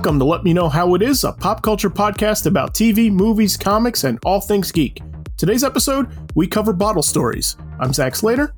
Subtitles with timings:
[0.00, 3.58] welcome to Let Me Know How It Is, a pop culture podcast about TV, movies,
[3.58, 5.02] comics, and all things geek.
[5.36, 7.58] Today's episode, we cover bottle stories.
[7.80, 8.54] I'm Zach Slater.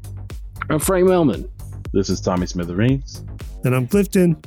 [0.70, 1.50] I'm Frank Melman.
[1.92, 3.24] This is Tommy Smithereens.
[3.64, 4.40] And I'm Clifton.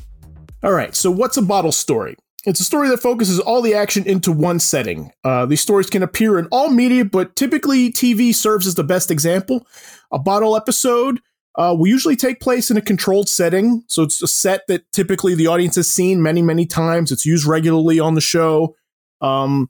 [0.64, 2.16] All right, so what's a bottle story?
[2.46, 5.12] It's a story that focuses all the action into one setting.
[5.26, 9.12] Uh, these stories can appear in all media, but typically TV serves as the best
[9.12, 9.68] example.
[10.14, 11.20] A bottle episode
[11.58, 13.84] uh, will usually take place in a controlled setting.
[13.88, 17.12] So it's a set that typically the audience has seen many, many times.
[17.12, 18.76] It's used regularly on the show.
[19.22, 19.70] Um,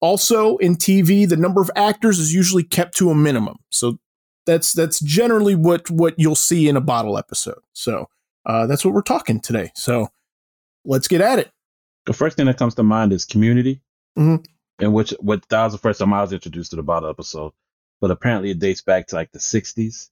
[0.00, 3.58] also, in TV, the number of actors is usually kept to a minimum.
[3.70, 3.98] So
[4.46, 7.58] that's that's generally what what you'll see in a bottle episode.
[7.72, 8.08] So
[8.44, 9.72] uh, that's what we're talking today.
[9.74, 10.08] So
[10.84, 11.50] let's get at it.
[12.06, 13.80] The first thing that comes to mind is Community,
[14.16, 14.44] Mhm.
[14.78, 17.52] in which what that was the first time I was introduced to the bottle episode.
[18.00, 20.10] But apparently, it dates back to like the '60s.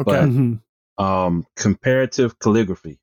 [0.00, 0.10] Okay.
[0.12, 0.60] But- Mhm.
[0.98, 2.98] um cooperative calligraphy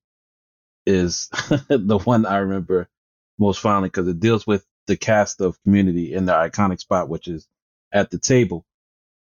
[0.86, 1.28] is
[1.70, 2.90] the one I remember
[3.38, 7.28] most fondly because it deals with the cast of community in the iconic spot, which
[7.28, 7.48] is
[7.92, 8.66] at the table.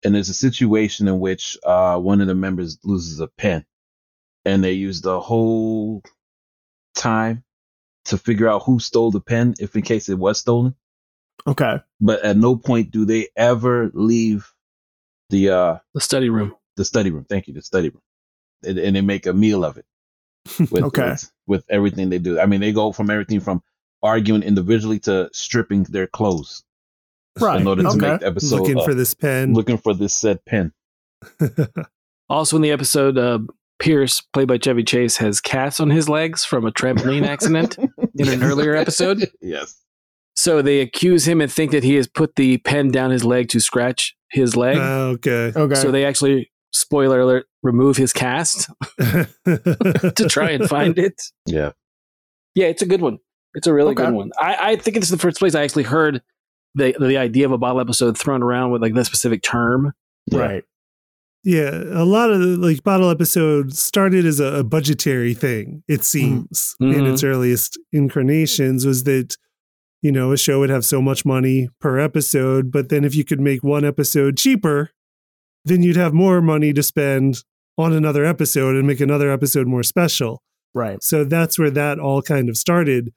[0.03, 3.65] And there's a situation in which uh one of the members loses a pen
[4.45, 6.03] and they use the whole
[6.95, 7.43] time
[8.05, 10.75] to figure out who stole the pen if in case it was stolen.
[11.47, 11.79] okay.
[12.01, 14.51] But at no point do they ever leave
[15.29, 16.55] the uh The study room.
[16.79, 17.25] The study room.
[17.29, 18.01] Thank you, the study room,
[18.65, 19.85] and, and they make a meal of it.
[20.71, 21.09] With, Okay.
[21.11, 22.39] with, with everything they do.
[22.39, 23.61] I mean, they go from everything from
[24.01, 26.63] arguing individually to stripping their clothes
[27.39, 27.59] Right.
[27.61, 29.53] in order to make the episode Looking uh, for this pen.
[29.53, 30.71] looking for this said pen.
[32.29, 33.39] Also in the episode, uh,
[33.79, 38.27] Pierce, played by Chevy Chase, has cats on his legs from a trampoline accident in
[38.29, 39.27] an earlier episode.
[39.41, 39.75] Yes.
[40.35, 43.49] So they accuse him and think that he has put the pen down his leg
[43.49, 44.77] to scratch his leg.
[44.79, 45.51] Ah, okay.
[45.55, 45.75] Okay.
[45.75, 51.21] So they actually, spoiler alert, remove his cast to try and find it.
[51.45, 51.71] Yeah.
[52.55, 53.19] Yeah, it's a good one.
[53.55, 54.05] It's a really Okay.
[54.05, 54.31] good one.
[54.39, 56.21] I, I think it's the first place I actually heard
[56.75, 59.93] the the idea of a bottle episode thrown around with like that specific term.
[60.31, 60.39] Yeah.
[60.39, 60.63] right.
[61.43, 65.83] yeah, a lot of the, like bottle episodes started as a, a budgetary thing.
[65.87, 67.13] It seems in Mhm.
[67.13, 69.35] its earliest incarnations was that
[70.03, 73.23] you know a show would have so much money per episode, but then if you
[73.23, 74.91] could make one episode cheaper,
[75.65, 77.43] then you'd have more money to spend
[77.77, 80.41] on another episode and make another episode more special.
[80.73, 81.01] Right.
[81.03, 83.13] So that's where that all kind of started.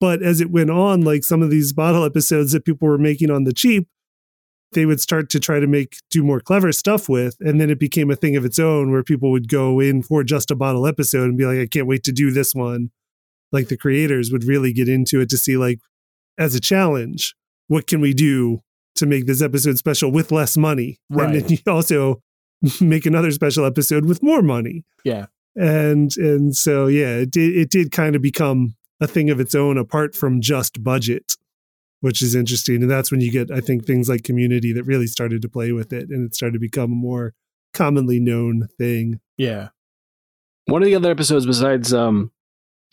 [0.00, 3.30] But as it went on, like some of these bottle episodes that people were making
[3.30, 3.88] on the cheap,
[4.72, 7.36] they would start to try to make do more clever stuff with.
[7.40, 10.22] And then it became a thing of its own where people would go in for
[10.22, 12.90] just a bottle episode and be like, I can't wait to do this one.
[13.52, 15.78] Like the creators would really get into it to see, like,
[16.36, 17.34] as a challenge,
[17.68, 18.60] what can we do
[18.96, 20.98] to make this episode special with less money?
[21.10, 21.34] Right.
[21.34, 22.20] And then you also
[22.80, 25.26] make another special episode with more money Yeah.
[25.54, 29.54] and and so yeah it did it did kind of become a thing of its
[29.54, 31.36] own apart from just budget
[32.00, 35.06] which is interesting and that's when you get i think things like community that really
[35.06, 37.34] started to play with it and it started to become a more
[37.74, 39.68] commonly known thing Yeah.
[40.64, 42.32] One of the other episodes besides um,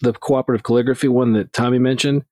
[0.02, 2.26] the cooperative calligraphy one that Tommy mentioned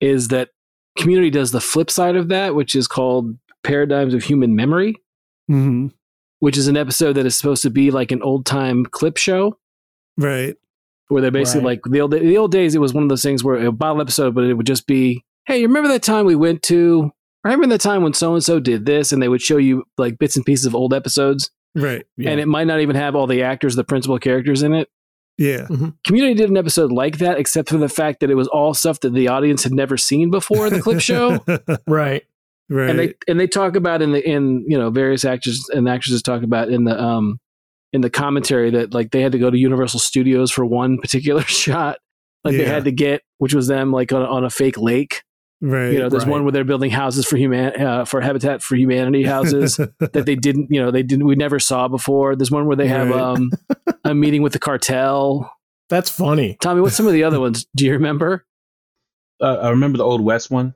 [0.00, 0.50] is that
[0.98, 4.94] Community does the flip side of that, which is called Paradigms of Human Memory,
[5.50, 5.88] mm-hmm.
[6.40, 9.56] which is an episode that is supposed to be like an old time clip show
[10.16, 10.56] right
[11.08, 11.80] where they're basically Right.
[11.84, 12.74] like the old the old days.
[12.74, 15.24] It was one of those things where a bottle episode, but it would just be,
[15.46, 17.10] hey, you remember that time we went to?
[17.44, 20.18] Remember that time when so and so did this, and they would show you like
[20.18, 22.30] bits and pieces of old episodes, right Yeah.
[22.30, 24.88] and it might not even have all the actors, the principal characters in it.
[25.38, 25.66] Yeah
[26.04, 29.00] Community did an episode like that, except for the fact that it was all stuff
[29.00, 31.42] that the audience had never seen before in the clip show.
[31.86, 32.24] right.
[32.68, 35.88] right And they and they talk about in the in you know various actors and
[35.88, 37.40] actresses talk about in the um
[37.92, 41.42] in the commentary that like they had to go to Universal Studios for one particular
[41.46, 41.98] shot.
[42.44, 45.22] Like they had to get, which was them like on, on a fake lake.
[45.60, 46.30] Right You know, there's right.
[46.32, 50.34] one where they're building houses for human uh, for Habitat for Humanity houses that they
[50.36, 52.36] didn't, you know, they didn't we never saw before.
[52.36, 53.20] There's one where they have Right.
[53.20, 53.50] um
[54.04, 55.50] a meeting with the cartel.
[55.88, 56.56] That's funny.
[56.60, 57.66] Tommy, what's some of the other ones?
[57.74, 58.44] Do you remember?
[59.40, 60.74] Uh, I remember the old West one.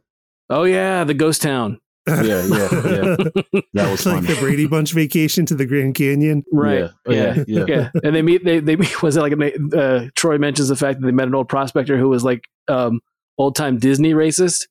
[0.48, 1.78] Oh yeah, the ghost town.
[2.06, 3.16] Yeah, yeah, yeah.
[3.74, 6.80] That was like the brady bunch vacation to the grand canyon Right.
[6.80, 6.88] Yeah.
[7.06, 7.64] Oh, yeah, yeah.
[7.68, 7.90] yeah.
[8.02, 8.44] And they meet.
[8.44, 9.02] They they meet.
[9.02, 11.96] Was it like a, uh, Troy mentions the fact that they met an old prospector
[11.96, 13.00] who was like um,
[13.38, 14.66] old time Disney racist,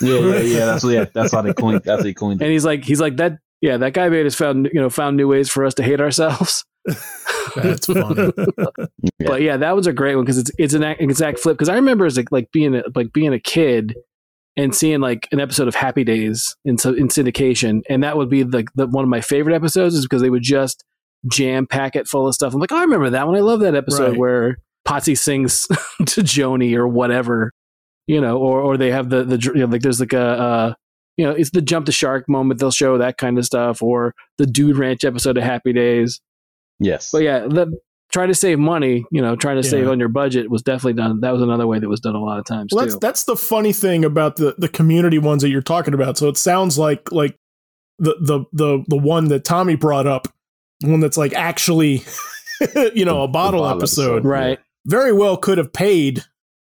[0.00, 0.64] Yeah, yeah, yeah.
[0.66, 1.04] That's yeah.
[1.14, 1.82] That's how they coined.
[1.84, 3.38] That's how they coined and he's like he's like that.
[3.60, 6.00] Yeah, that guy made us found you know found new ways for us to hate
[6.00, 6.64] ourselves.
[7.56, 8.32] That's funny.
[9.20, 11.56] But yeah, that was a great one because it's it's an exact flip.
[11.56, 13.94] Because I remember as like, like being a, like being a kid
[14.56, 18.28] and seeing like an episode of Happy Days in so- in syndication, and that would
[18.28, 20.84] be like the, one of my favorite episodes is because they would just
[21.30, 22.52] jam pack it full of stuff.
[22.52, 23.36] I'm like, oh, I remember that one.
[23.36, 24.18] I love that episode Right.
[24.18, 25.68] where Potsy sings
[26.06, 27.52] to Joanie or whatever.
[28.06, 30.74] You know, or or they have the the you know, like there's like a uh,
[31.16, 34.14] you know it's the jump the shark moment they'll show that kind of stuff, or
[34.38, 36.20] the Dude Ranch episode of Happy Days.
[36.80, 37.10] Yes.
[37.12, 37.78] But yeah, the,
[38.12, 41.20] trying to save money, you know, trying to save on your budget was definitely done.
[41.20, 42.98] That was another way that was done a lot of times Well, that's too.
[43.00, 46.18] that's the funny thing about the the community ones that you're talking about.
[46.18, 47.36] So it sounds like like
[47.98, 50.28] the the the the one that Tommy brought up,
[50.82, 52.02] one that's like actually,
[52.94, 54.16] you know, a bottle, bottle episode.
[54.16, 54.24] episode.
[54.24, 54.58] right.
[54.86, 56.24] Very well could have paid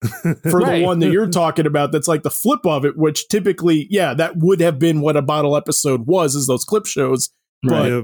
[0.08, 0.80] for Right.
[0.80, 1.92] the one that you're talking about.
[1.92, 5.22] That's like the flip of it, which typically, yeah, that would have been what a
[5.22, 7.30] bottle episode was, is those clip shows.
[7.64, 8.02] But Yeah.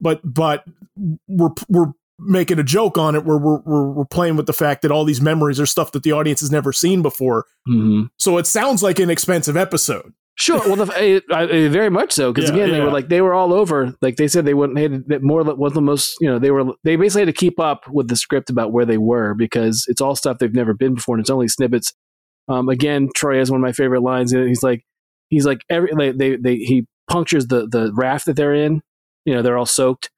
[0.00, 0.64] but but
[1.28, 4.82] we're we're making a joke on it where we're, we're we're playing with the fact
[4.82, 7.46] that all these memories are stuff that the audience has never seen before.
[7.66, 10.12] hmm So it sounds like an expensive episode.
[10.34, 10.60] Sure.
[10.60, 12.32] Well, the, eh, I, I, very much so.
[12.32, 13.94] Because Yeah, again, they were like they were all over.
[14.00, 14.78] Like they said, they wouldn't.
[14.78, 16.16] Had that more was the most.
[16.20, 18.86] You know, they were they basically had to keep up with the script about where
[18.86, 21.92] they were because it's all stuff they've never been before, and it's only snippets.
[22.48, 24.32] Um, again, Troy has one of my favorite lines.
[24.32, 24.48] in it.
[24.48, 24.84] He's like,
[25.28, 28.80] he's like every like, they they he punctures the the raft that they're in.
[29.26, 30.10] You know, they're all soaked,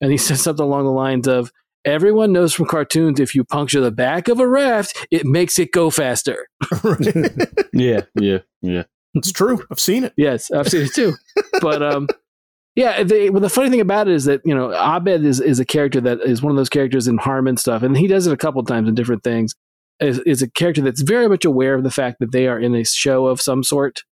[0.00, 1.50] and he says something along the lines of.
[1.84, 5.72] Everyone knows from cartoons if you puncture the back of a raft, it makes it
[5.72, 6.46] go faster.
[7.72, 8.02] Yeah.
[8.14, 8.38] Yeah.
[8.60, 8.84] Yeah.
[9.14, 9.64] It's true.
[9.70, 10.12] I've seen it.
[10.16, 11.14] Yes, I've seen it too.
[11.60, 12.08] but um,
[12.76, 13.02] yeah.
[13.02, 15.64] The, well, the funny thing about it is that you know Abed is is a
[15.64, 18.36] character that is one of those characters in Harmon stuff, and he does it a
[18.36, 19.54] couple times in different things.
[20.00, 22.74] Is, is a character that's very much aware of the fact that they are in
[22.74, 24.02] a show of some sort.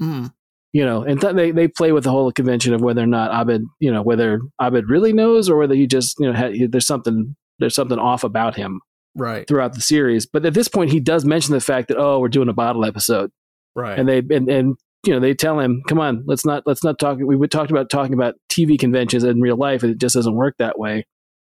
[0.00, 0.32] Mm.
[0.72, 3.32] You know, and th- they they play with the whole convention of whether or not
[3.32, 6.86] Abed, you know, whether Abed really knows or whether he just you know ha- there's
[6.86, 8.80] something there's something off about him
[9.16, 9.48] Right.
[9.48, 10.24] throughout the series.
[10.26, 12.84] But at this point, he does mention the fact that oh, we're doing a bottle
[12.84, 13.32] episode
[13.74, 13.98] Right.
[13.98, 14.76] and they and, and
[15.06, 17.88] you know they tell him come on let's not let's not talk we talked about
[17.88, 21.06] talking about tv conventions in real life and it just doesn't work that way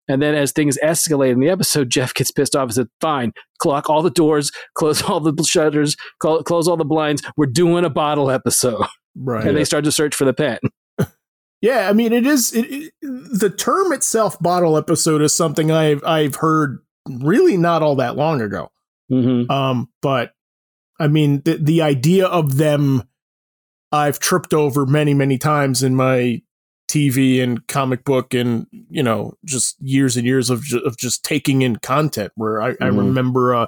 [0.08, 3.32] and then as things escalate in the episode jeff gets pissed off and said fine
[3.60, 7.86] clock all the doors close all the shutters clo- close all the blinds we're doing
[7.86, 8.86] a bottle episode
[9.16, 9.46] right.
[9.46, 10.60] and they start to search for the pen
[11.62, 14.38] Yeah, I mean, it is it, it, the term itself.
[14.40, 16.78] Bottle episode is something I've I've heard
[17.10, 18.70] really not all that long ago.
[19.12, 19.50] mm-hmm.
[19.50, 20.35] Um, but
[21.00, 23.04] I mean, the the idea of them,
[23.92, 26.42] I've tripped over many many times in my
[26.90, 31.24] TV and comic book and you know just years and years of ju- of just
[31.26, 32.32] taking in content.
[32.36, 32.98] Where I, I Mhm.
[32.98, 33.68] remember a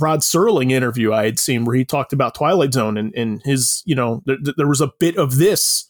[0.00, 3.82] Rod Serling interview I had seen where he talked about Twilight Zone and and his
[3.84, 5.88] you know there, there was a bit of this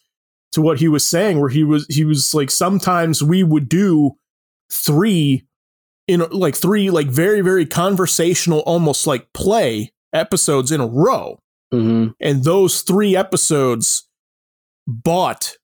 [0.51, 4.11] to what he was saying where he was he was like sometimes we would do
[4.71, 5.47] three
[6.07, 11.39] in like three like very very conversational almost like play episodes in a row
[11.73, 12.11] Mm-hmm.
[12.21, 14.07] and those three episodes
[14.87, 15.57] bought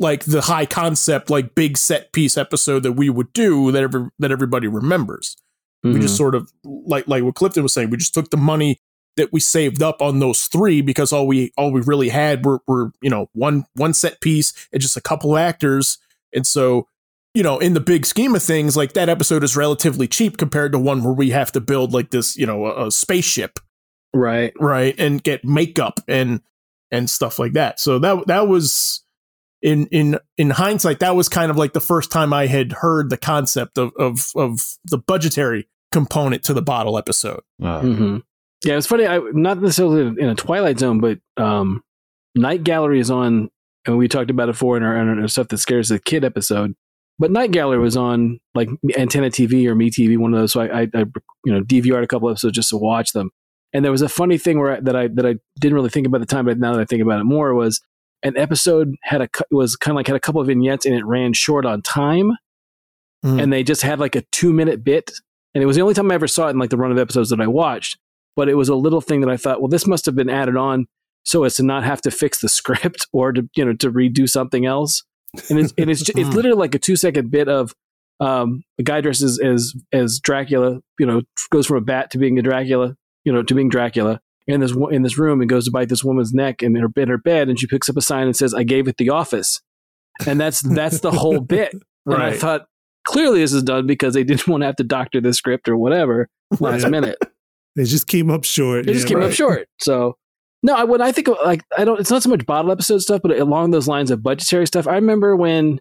[0.00, 4.08] like the high concept like big set piece episode that we would do that every,
[4.18, 5.36] that everybody remembers
[5.82, 6.00] we Mm-hmm.
[6.00, 7.90] just sort of like like what Clifton was saying.
[7.90, 8.80] We just took the money
[9.18, 12.60] that we saved up on those three because all we all we really had were
[12.66, 15.98] were you know one one set piece and just a couple actors,
[16.34, 16.88] and so
[17.34, 20.72] you know in the big scheme of things, like that episode is relatively cheap compared
[20.72, 23.58] to one where we have to build like this you know a, a spaceship
[24.14, 26.40] right right and get makeup and
[26.90, 27.80] and stuff like that.
[27.80, 29.00] So that that was.
[29.62, 33.08] In, in in hindsight, that was kind of like the first time I had heard
[33.08, 37.40] the concept of of of the budgetary component to the bottle episode.
[37.62, 38.16] Uh, hmm
[38.62, 39.06] Yeah, it's funny.
[39.06, 41.82] I not necessarily in a Twilight Zone, but um,
[42.34, 43.48] Night Gallery is on,
[43.86, 46.24] and we talked about it before in our, in our stuff that scares the kid
[46.24, 46.74] episode.
[47.18, 48.68] But Night Gallery was on like
[48.98, 50.52] Antenna TV or Me TV, one of those.
[50.52, 51.04] So I, I, I
[51.46, 53.30] you know, DVR'd a couple episodes just to watch them.
[53.74, 56.06] And there was a funny thing where I, that I that I didn't really think
[56.06, 57.80] about at the time, but now that I think about it more, was
[58.22, 61.04] an episode had a was kind of like had a couple of vignettes and it
[61.04, 62.32] ran short on time,
[63.24, 63.42] Mm.
[63.42, 65.10] and they just had like a two minute bit.
[65.54, 66.98] And it was the only time I ever saw it in like the run of
[66.98, 67.96] episodes that I watched.
[68.36, 70.56] But it was a little thing that I thought, well, this must have been added
[70.56, 70.86] on
[71.24, 74.28] so as to not have to fix the script or to you know to redo
[74.28, 75.02] something else.
[75.50, 76.34] And it's and it's ju- it's Hmm.
[76.36, 77.74] literally like a two second bit of
[78.20, 82.38] um, a guy dresses as as Dracula, you know, goes from a bat to being
[82.38, 85.70] a Dracula, you know, to being Dracula in this in this room and goes to
[85.70, 88.26] bite this woman's neck in her in her bed, and she picks up a sign
[88.26, 89.60] and says, "I gave it the office,"
[90.26, 91.74] and that's that's the whole bit.
[92.06, 92.66] And I thought
[93.06, 95.76] clearly this is done because they didn't want to have to doctor the script or
[95.76, 96.28] whatever
[96.60, 96.90] last Right.
[96.90, 97.18] minute.
[97.76, 98.86] They just came up short.
[98.86, 99.26] They just came right.
[99.26, 99.66] up short.
[99.80, 100.16] So
[100.62, 102.98] no, I, when I think of like I don't, it's not so much bottle episode
[102.98, 104.86] stuff, but along those lines of budgetary stuff.
[104.86, 105.80] I remember when,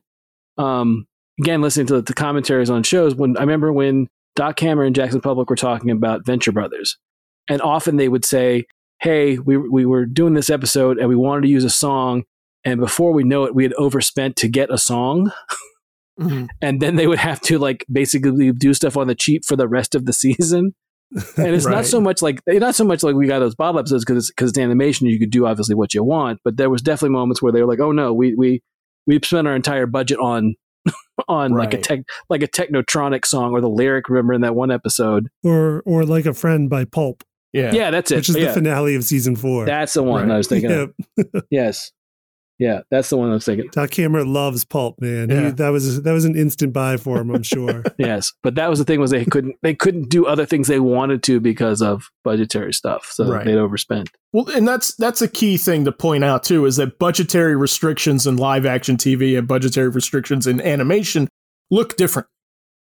[0.58, 1.06] um,
[1.40, 3.14] again listening to the commentaries on shows.
[3.14, 6.98] When I remember when Doc Hammer and Jackson Publick were talking about Venture Brothers,
[7.50, 8.66] and often they would say,
[9.02, 12.24] "Hey, we we were doing this episode and we wanted to use a song."
[12.66, 15.32] And before we know it, we had overspent to get a song.
[16.20, 16.48] Mhm.
[16.62, 19.68] and then they would have to like basically do stuff on the cheap for the
[19.68, 20.74] rest of the season.
[21.38, 21.76] and it's Right.
[21.76, 24.50] not so much like not so much like we got those bottle episodes because because
[24.52, 25.08] it's animation.
[25.08, 27.68] You could do obviously what you want, but there was definitely moments where they were
[27.68, 28.62] like, "Oh no, we we
[29.06, 30.56] we spent our entire budget on
[31.28, 34.72] on like a tech like a technotronic song or the lyric." Remember in that one
[34.72, 35.28] episode?
[35.44, 37.24] or or like a friend by Pulp,
[37.54, 37.72] Yeah.
[37.74, 38.16] Yeah, that's it.
[38.18, 38.48] which is yeah.
[38.48, 39.66] the finale of season four.
[39.66, 40.34] That's the one Right.
[40.36, 40.70] I was thinking.
[40.72, 40.86] yeah,
[41.20, 41.44] of.
[41.52, 41.92] Yes,
[42.60, 43.70] yeah, that's the one I was thinking.
[43.72, 45.30] Doc Hammer loves Pulp, man.
[45.30, 47.84] He- that was that was an instant buy for him, I'm sure.
[47.98, 50.80] Yes, but that was the thing was they couldn't they couldn't do other things they
[50.80, 53.46] wanted to because of budgetary stuff, so Right.
[53.46, 54.10] they'd overspent.
[54.32, 58.26] Well, and that's that's a key thing to point out too is that budgetary restrictions
[58.28, 61.28] in live action TV and budgetary restrictions in animation
[61.72, 62.28] look different.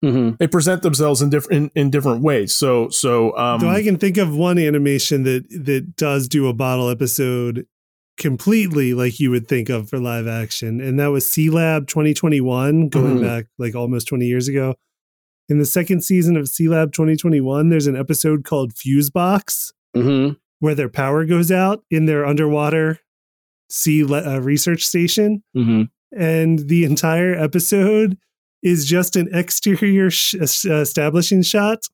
[0.03, 2.53] Hmm They present themselves in different in, in different ways.
[2.53, 6.53] So so um Though I can think of one animation that that does do a
[6.53, 7.65] bottle episode
[8.17, 12.89] completely like you would think of for live action, and that was Sea Lab 2021,
[12.89, 13.21] going Mhm.
[13.21, 14.75] back like almost 20 years ago.
[15.49, 20.29] In the second season of Sea Lab 2021, there's an episode called Fuse Box hmm
[20.59, 22.99] where their power goes out in their underwater
[23.69, 25.83] sea le- uh, research station, hmm
[26.15, 28.17] and the entire episode
[28.67, 31.87] is just an exterior sh- uh, establishing shot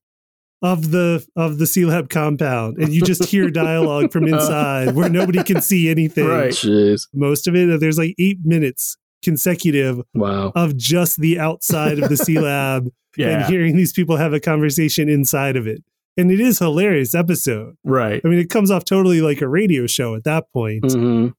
[0.62, 5.10] of the of the Sea Lab compound, and you just hear dialogue from inside where
[5.10, 6.28] nobody can see anything.
[6.28, 6.52] Right.
[6.52, 10.52] Jeez, Most of it, there's like eight minutes consecutive wow.
[10.56, 15.10] of just the outside of the Sea Lab and hearing these people have a conversation
[15.10, 15.84] inside of it.
[16.16, 17.76] And it is hilarious episode.
[17.84, 18.22] Right.
[18.24, 21.30] I mean, it comes off totally like a radio show at that point, hmm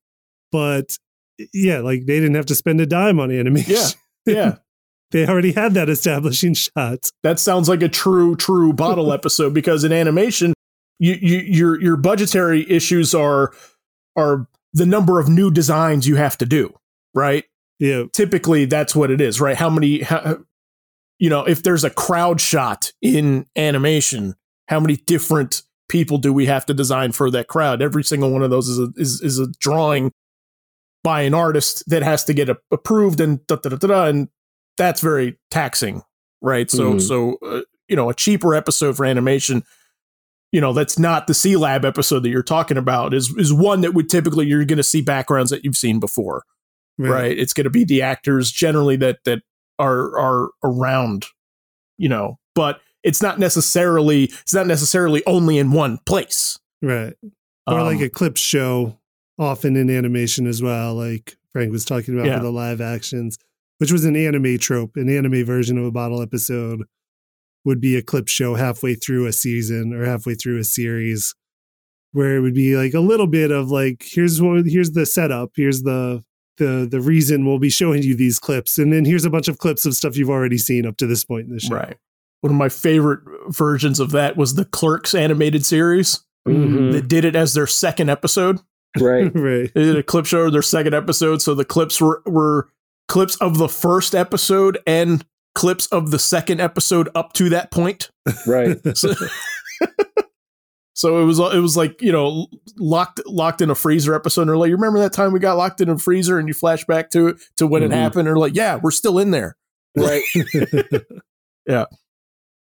[0.52, 0.96] but
[1.52, 3.74] yeah, like they didn't have to spend a dime on animation.
[3.74, 3.88] Yeah.
[4.24, 4.54] Yeah.
[5.10, 7.10] They already had that establishing shot.
[7.22, 10.54] that sounds like a true true bottle episode because in animation
[10.98, 13.52] you, you your your budgetary issues are
[14.16, 16.74] are the number of new designs you have to do,
[17.14, 17.44] right?
[17.78, 18.04] Yeah.
[18.12, 19.56] typically that's what it is, right?
[19.56, 20.38] How many, how,
[21.18, 24.34] you know, if there's a crowd shot in animation,
[24.68, 27.82] how many different people do we have to design for that crowd?
[27.82, 30.12] Every single one of those is a, is, is a drawing
[31.02, 34.04] by an artist that has to get a, approved and da, da, da, da, da,
[34.06, 34.28] and
[34.76, 36.02] that's very taxing,
[36.40, 36.70] right?
[36.70, 37.02] So, Mhm.
[37.02, 39.62] so, uh, you know, a cheaper episode for animation,
[40.52, 43.80] you know, that's not the Sea Lab episode that you're talking about is, is one
[43.82, 46.42] that would typically, you're going to see backgrounds that you've seen before
[46.96, 47.36] right.
[47.36, 49.40] It's going to be the actors generally that that
[49.80, 51.26] are are around,
[51.98, 52.38] you know.
[52.54, 56.56] But it's not necessarily it's not necessarily only in one place.
[56.80, 57.14] Right.
[57.66, 59.00] Or Um, like a clip show,
[59.40, 62.36] often in animation as well, like Frank was talking about Yeah.
[62.38, 63.38] for the live actions,
[63.78, 64.92] which was an anime trope.
[64.96, 66.82] An anime version of a bottle episode
[67.64, 71.34] would be a clip show halfway through a season or halfway through a series
[72.12, 75.50] where it would be like a little bit of like here's what here's the setup
[75.56, 76.22] here's the
[76.58, 79.58] the the reason we'll be showing you these clips and then here's a bunch of
[79.58, 81.96] clips of stuff you've already seen up to this point in the show right.
[82.42, 86.22] One of my favorite versions of that was the Clerks animated series.
[86.46, 86.92] Mhm.
[86.92, 88.60] That did it as their second episode.
[89.00, 89.34] Right.
[89.34, 92.68] right They did a clip show of their second episode, so the clips were were
[93.08, 98.10] clips of the first episode and clips of the second episode up to that point.
[98.46, 98.78] Right.
[98.96, 99.12] So,
[100.96, 102.46] so it was it was like you know
[102.78, 104.42] locked locked in a freezer episode.
[104.42, 106.54] And they're like, you remember that time we got locked in a freezer, and you
[106.54, 107.86] flash back to it to when Mhm.
[107.86, 108.26] it happened.
[108.28, 109.56] They're like, yeah, we're still in there.
[109.96, 110.22] Right.
[111.66, 111.86] Yeah.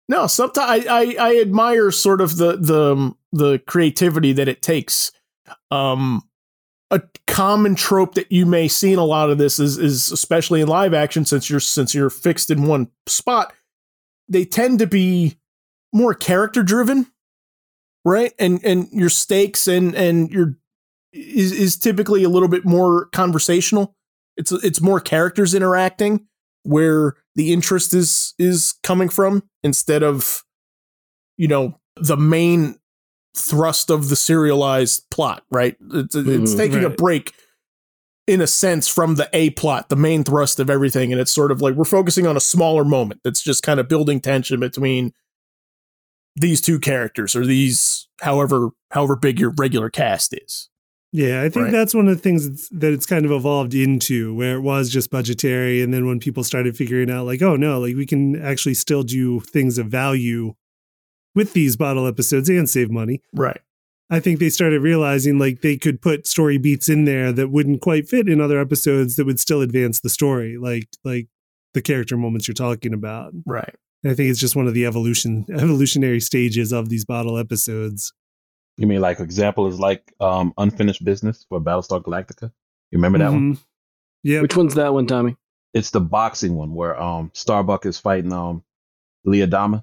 [0.08, 5.10] No, sometimes I, I I admire sort of the the the creativity that it takes.
[5.70, 6.22] Um,
[6.90, 10.60] a common trope that you may see in a lot of this is is especially
[10.60, 13.52] in live action since you're since you're fixed in one spot,
[14.28, 15.38] they tend to be
[15.92, 17.06] more character driven,
[18.04, 18.32] right?
[18.38, 20.56] And and your stakes and and your
[21.12, 23.96] is is typically a little bit more conversational.
[24.36, 26.26] It's it's more characters interacting
[26.64, 30.44] where the interest is is coming from instead of
[31.36, 32.76] you know the main
[33.36, 36.56] thrust of the serialized plot right it's, it's Mhm.
[36.56, 37.32] taking a break
[38.26, 41.50] in a sense from the a plot the main thrust of everything and it's sort
[41.50, 45.12] of like we're focusing on a smaller moment that's just kind of building tension between
[46.36, 50.68] these two characters or these however however big your regular cast is
[51.12, 51.72] Yeah, I think Right.
[51.72, 54.90] that's one of the things that's, that it's kind of evolved into, where it was
[54.90, 58.34] just budgetary, and then when people started figuring out, like, oh no, like we can
[58.42, 60.54] actually still do things of value
[61.34, 63.20] with these bottle episodes and save money.
[63.32, 63.60] right
[64.10, 67.80] I think they started realizing like they could put story beats in there that wouldn't
[67.80, 71.28] quite fit in other episodes that would still advance the story, like like
[71.72, 73.32] the character moments you're talking about.
[73.46, 77.38] right And I think it's just one of the evolution evolutionary stages of these bottle
[77.38, 78.12] episodes.
[78.76, 82.52] You mean like example is like um unfinished business for Battlestar Galactica?
[82.90, 83.58] You remember that one?
[84.22, 85.36] Yeah, Which one's that one, Tommy?
[85.72, 88.62] It's the boxing one where um Starbuck is fighting um
[89.24, 89.82] Lee Adama.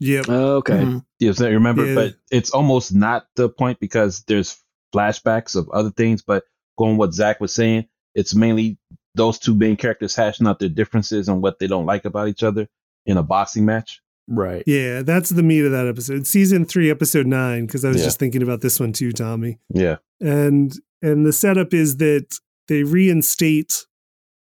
[0.00, 0.28] Yep.
[0.28, 0.72] Okay.
[0.74, 1.04] Mhm.
[1.20, 1.94] You I'm remember, Yeah.
[1.94, 4.56] but it's almost not the point because there's
[4.94, 6.22] flashbacks of other things.
[6.22, 6.44] But
[6.78, 8.78] going what Zach was saying, it's mainly
[9.14, 12.42] those two main characters hashing out their differences and what they don't like about each
[12.42, 12.68] other
[13.06, 14.00] in a boxing match.
[14.26, 14.62] Right.
[14.66, 16.26] Yeah, that's the meat of that episode.
[16.26, 18.04] Season three, episode nine, because I was Yeah.
[18.04, 19.58] just thinking about this one too, Tommy.
[19.72, 20.72] Yeah, And
[21.02, 23.84] and the setup is that they reinstate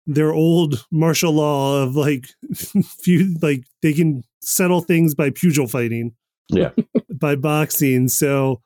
[0.07, 2.27] their old martial law of like
[3.03, 6.13] few like they can settle things by pugil fighting.
[6.49, 6.71] Yeah.
[7.11, 8.09] by boxing.
[8.09, 8.63] So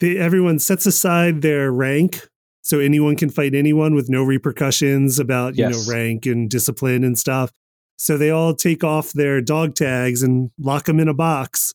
[0.00, 2.26] they everyone sets aside their rank.
[2.62, 5.86] So anyone can fight anyone with no repercussions about, you Yes.
[5.88, 7.52] know, rank and discipline and stuff.
[7.96, 11.74] So they all take off their dog tags and lock them in a box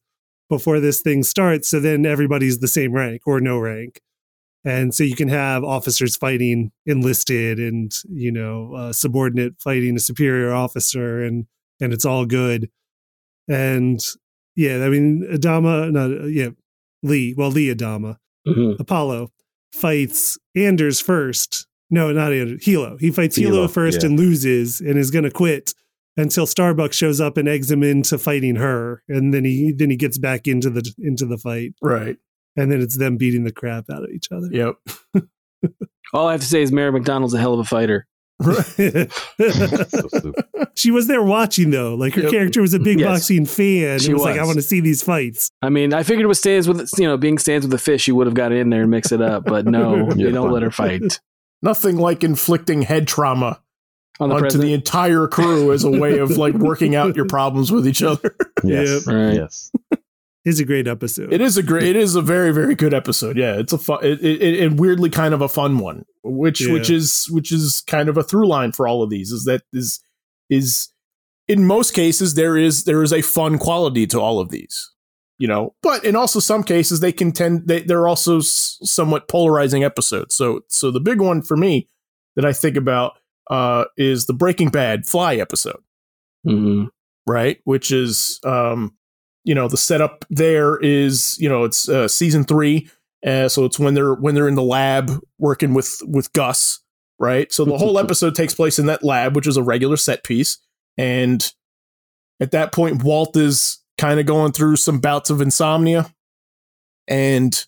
[0.49, 1.67] before this thing starts.
[1.67, 3.99] So then everybody's the same rank or no rank.
[4.63, 9.99] And so you can have officers fighting enlisted and, you know, uh, subordinate fighting a
[9.99, 11.45] superior officer and,
[11.79, 12.69] and it's all good.
[13.47, 13.99] And
[14.55, 16.49] yeah, I mean, Adama, not, yeah,
[17.03, 18.79] Lee, well, Lee Adama, Mhm.
[18.79, 19.31] Apollo
[19.73, 21.67] fights Anders first.
[21.89, 22.99] No, not Anders, Helo.
[22.99, 24.07] He fights Helo, Helo, first yeah.
[24.09, 25.73] and loses and is going to quit
[26.17, 29.03] until Starbucks shows up and eggs him into fighting her.
[29.09, 31.73] And then he, then he gets back into the, into the fight.
[31.81, 32.17] Right.
[32.55, 34.47] And then it's them beating the crap out of each other.
[34.51, 34.75] Yep.
[36.13, 38.07] All I have to say is Mary McDonnell's a hell of a fighter.
[38.41, 39.05] So
[40.75, 41.95] she was there watching though.
[41.95, 42.31] Like her Yep.
[42.31, 43.09] character was a big Yes.
[43.09, 43.99] boxing fan.
[43.99, 45.49] She and was, like, I want to see these fights.
[45.61, 48.15] I mean, I figured with stands with you know being Stands With A Fist, you
[48.15, 50.63] would have got in there and mixed it up, but no, Yeah, they don't let
[50.63, 51.19] her fight
[51.61, 53.59] Nothing like inflicting head trauma
[54.19, 54.67] on the onto president.
[54.67, 58.35] the entire crew as a way of like working out your problems with each other.
[58.63, 59.13] Yes, Yep.
[59.15, 59.35] Right.
[59.35, 59.71] yes.
[60.45, 61.33] It's a great episode.
[61.33, 61.83] It is a great.
[61.83, 63.35] It is a very very good episode.
[63.35, 63.99] Yeah, it's a fun.
[64.03, 66.73] It, it, it weirdly kind of a fun one, which Yeah.
[66.73, 69.31] which is which is kind of a through line for all of these.
[69.31, 69.99] Is that is
[70.49, 70.89] is
[71.47, 74.91] in most cases there is there is a fun quality to all of these,
[75.39, 75.73] you know.
[75.81, 80.35] But in also some cases they can tend they they're also s- somewhat polarizing episodes.
[80.35, 81.89] So so the big one for me
[82.35, 83.13] that I think about
[83.49, 85.81] uh, is the Breaking Bad Fly episode
[86.45, 86.89] Mhm.
[87.27, 87.59] right?
[87.63, 88.95] Which is, um,
[89.45, 92.89] you know, the setup there is, you know, it's uh, season three,
[93.25, 96.81] uh, so it's when they're when they're in the lab working with with Gus,
[97.19, 97.51] right?
[97.53, 100.57] So the whole episode takes place in that lab, which is a regular set piece,
[100.97, 101.49] and
[102.41, 106.13] at that point, Walt is kind of going through some bouts of insomnia,
[107.07, 107.65] and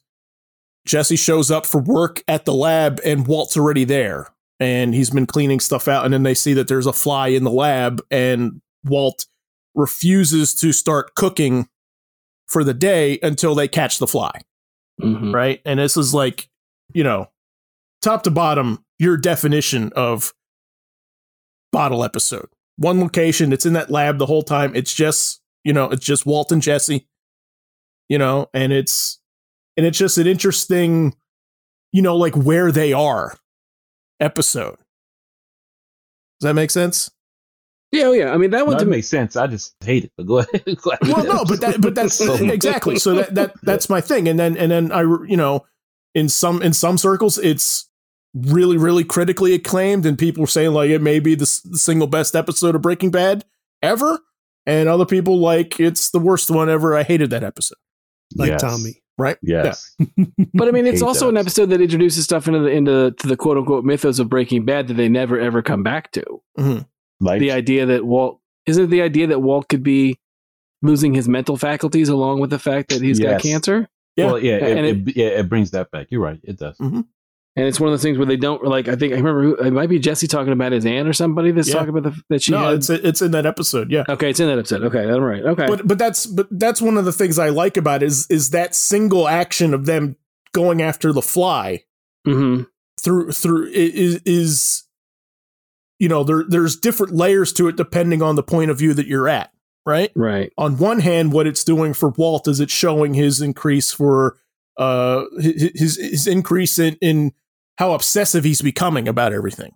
[0.86, 4.30] Jesse shows up for work at the lab, and Walt's already there.
[4.60, 7.44] And he's been cleaning stuff out, and then they see that there's a fly in
[7.44, 9.28] the lab, and Walt
[9.78, 11.70] refuses to start cooking
[12.50, 14.42] for the day until they catch the fly,
[15.02, 15.34] Mhm.
[15.34, 15.62] right?
[15.66, 16.50] And this is like,
[16.94, 17.32] you know,
[18.02, 20.34] top to bottom, your definition of
[21.72, 22.50] bottle episode.
[22.78, 24.76] One location, it's in that lab the whole time.
[24.76, 27.08] It's just, you know, it's just Walt and Jesse,
[28.10, 29.20] you know, and it's
[29.76, 31.16] and it's just an interesting,
[31.92, 33.38] you know, like where they are
[34.20, 34.78] episode.
[36.40, 37.12] Does that make sense?
[37.98, 38.34] Yeah, oh, yeah.
[38.34, 38.92] I mean, that one it to me.
[38.98, 39.36] makes sense.
[39.36, 40.12] I just hate it.
[40.18, 40.64] But go ahead.
[40.82, 41.08] Go ahead.
[41.16, 44.40] well no but that but that's So- exactly so that that that's my thing and
[44.40, 45.66] then and then i you know
[46.16, 47.90] in some in some circles it's
[48.34, 52.08] really really critically acclaimed and people are saying like it may be the, the single
[52.08, 53.46] best episode of breaking bad
[53.82, 54.20] ever
[54.66, 57.78] and other people like it's the worst one ever i hated that episode
[58.36, 58.62] like Yes.
[58.62, 59.02] Tommy.
[59.18, 59.96] right Yes.
[60.54, 63.28] But I mean, it's Hate also an episode that introduces stuff into the into to
[63.28, 66.24] the quote unquote mythos of Breaking Bad that they never ever come back to.
[66.60, 66.80] Mm-hmm.
[67.20, 70.20] Like The idea that Walt isn't it the idea that Walt could be
[70.82, 73.88] losing his mental faculties along with the fact that he's got cancer.
[74.16, 74.26] Yeah.
[74.26, 76.08] Well, yeah, it, And it, yeah, it brings that back.
[76.10, 76.40] You're right.
[76.44, 76.80] It does.
[76.80, 78.88] And it's one of those things where they don't like.
[78.88, 81.52] I think I remember who, it might be Jesse talking about his aunt or somebody
[81.52, 81.74] that's Yeah.
[81.76, 82.74] talking about the, that she no had.
[82.76, 84.84] it's it's in that episode yeah okay, it's in that episode.
[84.84, 85.44] Okay, I'm right.
[85.44, 88.28] Okay, but but that's but that's one of the things i like about it is
[88.30, 90.18] is that single action of them
[90.52, 91.84] going after the fly
[92.26, 92.62] hmm
[93.02, 94.84] through through is is
[96.00, 99.08] you know there there's different layers to it depending on the point of view that
[99.08, 99.52] you're at
[99.86, 100.12] right?
[100.16, 100.52] Right.
[100.58, 104.38] on one hand what it's doing for Walt is it's showing his increase for
[104.78, 107.32] uh his his, increase in in
[107.78, 109.74] how obsessive he's becoming about everything.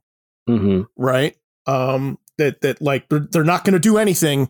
[0.47, 1.35] Hmm right?
[1.65, 4.49] Um that that like they're, they're not going to do anything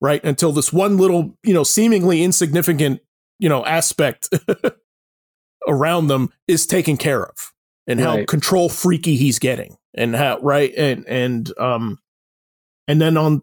[0.00, 3.00] right until this one little you know seemingly insignificant
[3.40, 4.28] you know aspect
[5.68, 7.52] around them is taken care of
[7.86, 8.28] and how Right.
[8.28, 11.98] control freaky he's getting and how right and and um
[12.86, 13.42] and then on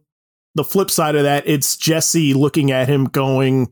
[0.55, 3.71] the flip side of that it's jesse looking at him going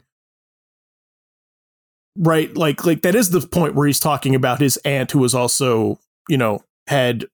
[2.17, 5.33] right like like that is the point where he's talking about his aunt who was
[5.33, 7.25] also you know had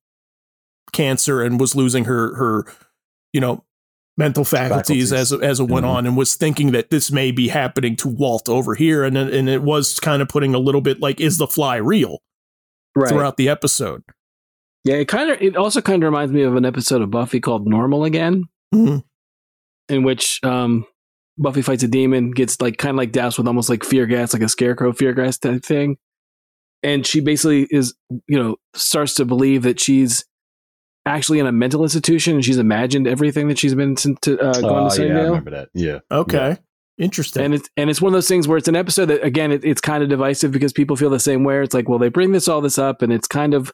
[0.93, 2.65] cancer and was losing her her
[3.33, 3.63] you know
[4.17, 5.13] mental faculties, Faculties.
[5.13, 5.89] as as it went Mhm.
[5.89, 9.47] on, and was thinking that this may be happening to Walt over here, and and
[9.47, 12.17] it was kind of putting a little bit like, is the fly real
[12.97, 13.07] right.
[13.07, 14.03] throughout the episode?
[14.85, 17.39] Yeah, it kind of it also kind of reminds me of an episode of Buffy
[17.39, 19.03] called Normal Again, Mhm.
[19.89, 20.85] in which um,
[21.37, 24.33] Buffy fights a demon, gets like kind of like doused with almost like fear gas,
[24.33, 25.97] like a scarecrow fear gas type thing,
[26.81, 27.93] and she basically is
[28.27, 30.23] you know starts to believe that she's
[31.05, 34.53] actually in a mental institution and she's imagined everything that she's been to, to, uh,
[34.61, 35.69] going Oh, to yeah, I remember that.
[35.73, 35.99] Yeah.
[36.11, 36.57] Okay,
[36.97, 37.43] interesting.
[37.43, 39.65] and it's and it's one of those things where it's an episode that again it,
[39.65, 41.61] it's kind of divisive because people feel the same way.
[41.63, 43.71] It's like, well, they bring this all this up, and it's kind of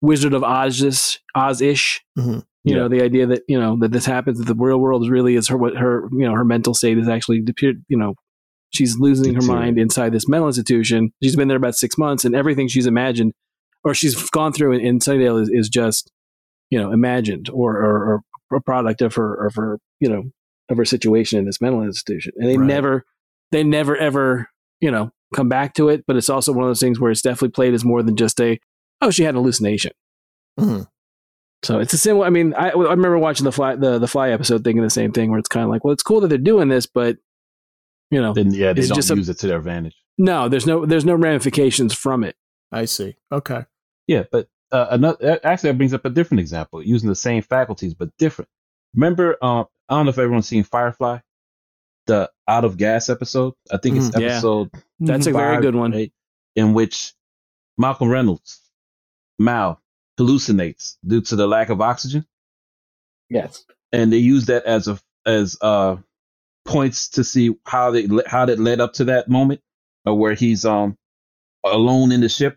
[0.00, 2.02] Wizard of Oz Oz ish.
[2.18, 2.44] Mhm.
[2.64, 2.82] You Yeah.
[2.82, 5.34] know, the idea that you know that this happens, that the real world is really
[5.36, 8.14] is her what her you know her mental state is actually depe- you know
[8.70, 11.10] she's losing her mind inside this mental institution.
[11.22, 13.32] She's been there about six months, and everything she's imagined
[13.84, 16.10] or she's gone through in, in Sunnydale is, is just
[16.70, 20.24] you know imagined or, or or a product of her of her you know
[20.68, 22.66] of her situation in this mental institution, and they Right.
[22.66, 23.04] never
[23.52, 24.48] they never ever
[24.80, 26.04] you know come back to it.
[26.06, 28.38] But it's also one of those things where it's definitely played as more than just
[28.40, 28.58] a
[29.00, 29.92] oh she had an hallucination.
[30.58, 30.88] Mhm.
[31.64, 32.26] So it's a similar.
[32.26, 35.12] I mean, I, I remember watching the fly the the fly episode, thinking the same
[35.12, 35.30] thing.
[35.30, 37.16] Where it's kind of like, well, it's cool that they're doing this, but
[38.10, 39.96] you know, Then yeah, they don't just a- use it to their advantage.
[40.18, 42.36] no, there's no there's no ramifications from it.
[42.72, 43.16] I see.
[43.32, 43.64] Okay.
[44.06, 47.94] Yeah, but uh, another actually that brings up a different example using the same faculties
[47.94, 48.48] but different.
[48.94, 51.18] Remember, um, I don't know if everyone's seen Firefly,
[52.06, 53.54] the out of gas episode.
[53.70, 54.26] I think it's Mm, yeah.
[54.28, 55.92] episode That's a very good one.
[55.94, 56.12] eight,
[56.56, 57.12] in which
[57.76, 58.60] Malcolm Reynolds,
[59.38, 59.80] Mal,
[60.18, 62.26] hallucinates due to the lack of oxygen,
[63.30, 63.64] Yes.
[63.92, 65.96] and they use that as a as uh
[66.64, 69.60] points to see how they how that led up to that moment,
[70.06, 70.96] uh, where he's um
[71.64, 72.56] alone in the ship,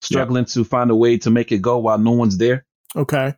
[0.00, 2.64] struggling to find a way to make it go while no one's there.
[2.96, 3.34] Okay.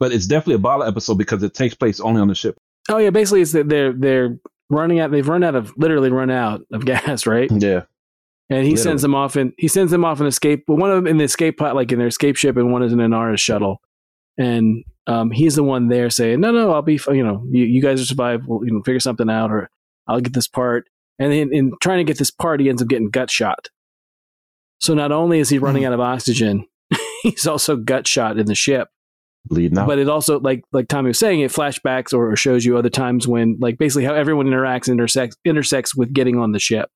[0.00, 2.56] But it's definitely a bottle episode because it takes place only on the ship.
[2.88, 4.38] Oh yeah, basically it's that they're they're
[4.70, 5.10] running out.
[5.10, 7.50] They've run out of literally run out of gas, right?
[7.50, 7.82] Yeah.
[8.50, 8.82] And he Literally.
[8.82, 10.64] sends them off and he sends them off an escape.
[10.66, 12.82] But one of them in the escape pod, like in their escape ship, and one
[12.82, 13.80] is in Inara's shuttle.
[14.36, 17.00] And um, he's the one there saying, "No, no, I'll be.
[17.08, 18.46] You know, you, you guys will survive.
[18.46, 19.70] We'll you know figure something out, or
[20.06, 22.88] I'll get this part." And in, in trying to get this part, he ends up
[22.88, 23.68] getting gut shot.
[24.80, 26.66] So not only is he running out of oxygen,
[27.22, 28.88] he's also gut shot in the ship.
[29.46, 29.86] Bleeding out.
[29.86, 32.90] But it also, like like Tommy was saying, it flashbacks or, or shows you other
[32.90, 36.90] times when, like, basically how everyone interacts intersects intersects with getting on the ship.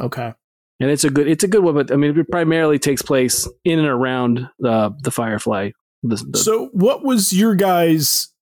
[0.00, 0.34] Okay.
[0.80, 3.48] And it's a good it's a good one, but I mean, it primarily takes place
[3.64, 5.70] in and around uh, the Firefly.
[6.02, 8.32] The, the, So, what was your guys'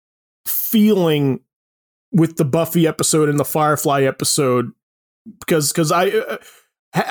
[0.47, 1.41] feeling
[2.11, 4.73] with the Buffy episode and the Firefly episode?
[5.41, 6.39] Because because I uh,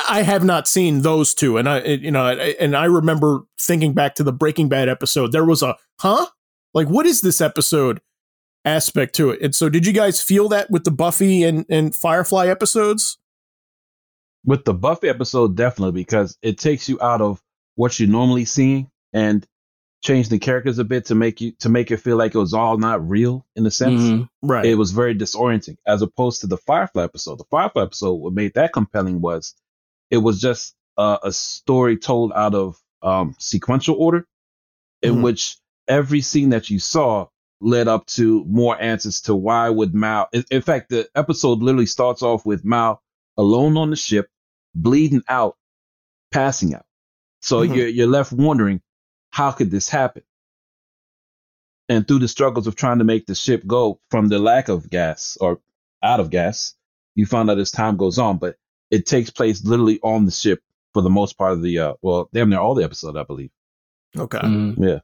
[0.09, 4.15] I have not seen those two, and I you know and I remember thinking back
[4.15, 5.31] to the Breaking Bad episode.
[5.31, 6.27] There was a huh,
[6.73, 8.01] like what is this episode
[8.65, 9.41] aspect to it?
[9.41, 13.17] And so, did you guys feel that with the Buffy and and Firefly episodes?
[14.45, 17.41] With the Buffy episode, definitely because it takes you out of
[17.75, 19.45] what you're normally see and
[20.03, 22.53] change the characters a bit to make you to make it feel like it was
[22.55, 24.01] all not real in a sense.
[24.01, 24.29] Mhm.
[24.41, 24.65] Right.
[24.65, 27.37] It was very disorienting as opposed to the Firefly episode.
[27.37, 29.53] The Firefly episode, what made that compelling was
[30.09, 34.27] it was just uh, a story told out of um, sequential order,
[35.01, 35.21] in Mhm.
[35.23, 37.27] which every scene that you saw
[37.61, 40.27] led up to more answers to why would Mal.
[40.33, 43.01] In, in fact, the episode literally starts off with Mal
[43.37, 44.29] alone on the ship,
[44.75, 45.57] bleeding out,
[46.31, 46.85] passing out.
[47.41, 47.75] So Mhm.
[47.75, 48.81] you're you're left wondering,
[49.31, 50.23] how could this happen?
[51.89, 54.89] And through the struggles of trying to make the ship go from the lack of
[54.89, 55.59] gas or
[56.03, 56.73] out of gas,
[57.15, 58.37] you find out as time goes on.
[58.37, 58.55] But
[58.91, 60.61] it takes place literally on the ship
[60.93, 63.51] for the most part of the uh well, damn near all the episode, I believe.
[64.17, 64.39] okay.
[64.39, 64.75] Mhm.
[64.79, 64.99] Yeah.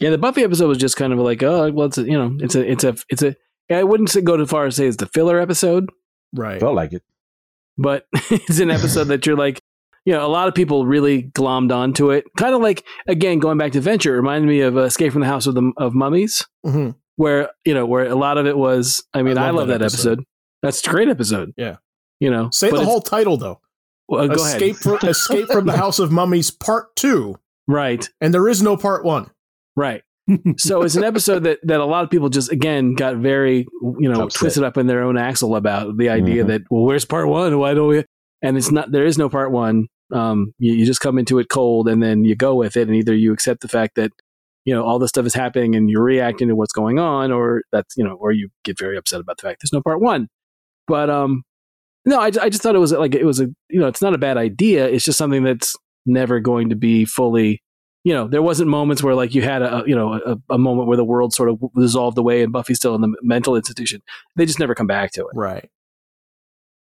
[0.00, 2.34] Yeah, the Buffy episode was just kind of like, oh, well, it's a, you know,
[2.40, 3.36] it's a, it's a, it's a.
[3.70, 5.90] I wouldn't go too far as say it's the filler episode,
[6.32, 6.58] Right.
[6.58, 7.02] Felt like it.
[7.78, 9.60] But it's an episode that you're like,
[10.04, 12.24] you know, a lot of people really glommed onto it.
[12.36, 15.20] Kind of like again going back to Venture, it reminded me of uh, Escape from
[15.20, 16.94] the House of the of Mummies, Mhm.
[17.16, 19.04] where you know where a lot of it was.
[19.14, 20.10] I mean, I I love love, that that, episode.
[20.20, 20.24] episode.
[20.62, 21.52] That's a great episode.
[21.56, 21.76] Yeah.
[22.20, 23.60] you know, Say the whole title though.
[24.08, 25.00] well, go Escape ahead.
[25.00, 27.36] from Escape from the House of Mummies Part Two,
[27.68, 29.30] Right, and there is no Part One.
[29.76, 30.02] right.
[30.56, 33.66] So it's an episode that that a lot of people just again got very
[33.98, 34.38] you know Upset.
[34.40, 36.48] twisted up in their own axle about the idea Mhm.
[36.48, 38.04] that well where's part one why don't we
[38.42, 41.48] and it's not there is no part one um you, you just come into it
[41.48, 44.10] cold and then you go with it and either you accept the fact that
[44.64, 47.62] you know all this stuff is happening and you're reacting to what's going on or
[47.72, 50.28] that's you know or you get very upset about the fact there's no part one
[50.86, 51.42] but um
[52.06, 54.14] no I, I just thought it was like it was a you know it's not
[54.14, 57.62] a bad idea it's just something that's never going to be fully
[58.04, 60.88] you know, there wasn't moments where like you had a you know a, a moment
[60.88, 64.02] where the world sort of dissolved away and Buffy's still in the mental institution.
[64.36, 65.32] They just never come back to it.
[65.34, 65.70] Right.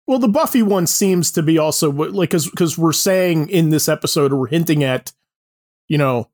[0.06, 3.88] Well, the Buffy one seems to be also like because because we're saying in this
[3.88, 5.12] episode or we're hinting at,
[5.88, 6.30] you know,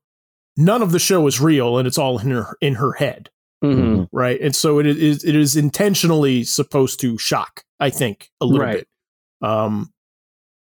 [0.57, 3.29] none of the show is real and it's all in her in her head,
[3.63, 4.03] Mm-hmm.
[4.15, 4.39] right?
[4.41, 8.77] And so it is it is intentionally supposed to shock, I think, a little Right.
[8.79, 8.87] bit.
[9.49, 9.93] Um,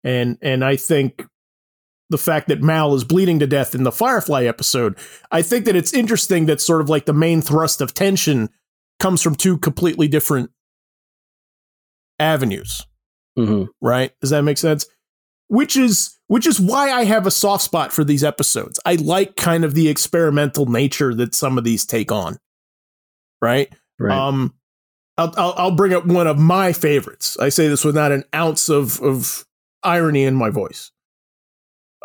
[0.03, 1.25] and and I think
[2.09, 4.97] the fact that Mal is bleeding to death in the Firefly episode,
[5.31, 8.49] I think that it's interesting that sort of like the main thrust of tension
[8.99, 10.51] comes from two completely different
[12.19, 12.85] avenues
[13.37, 13.65] Mm-hmm.
[13.81, 14.13] right?
[14.21, 14.85] Does that make sense?
[15.47, 18.79] Which is which is why I have a soft spot for these episodes.
[18.85, 22.37] I like kind of the experimental nature that some of these take on.
[23.41, 23.71] Right?
[23.99, 24.17] Right.
[24.17, 24.53] Um
[25.17, 27.37] I'll, I'll I'll bring up one of my favorites.
[27.39, 29.45] I say this without an ounce of of
[29.83, 30.91] irony in my voice.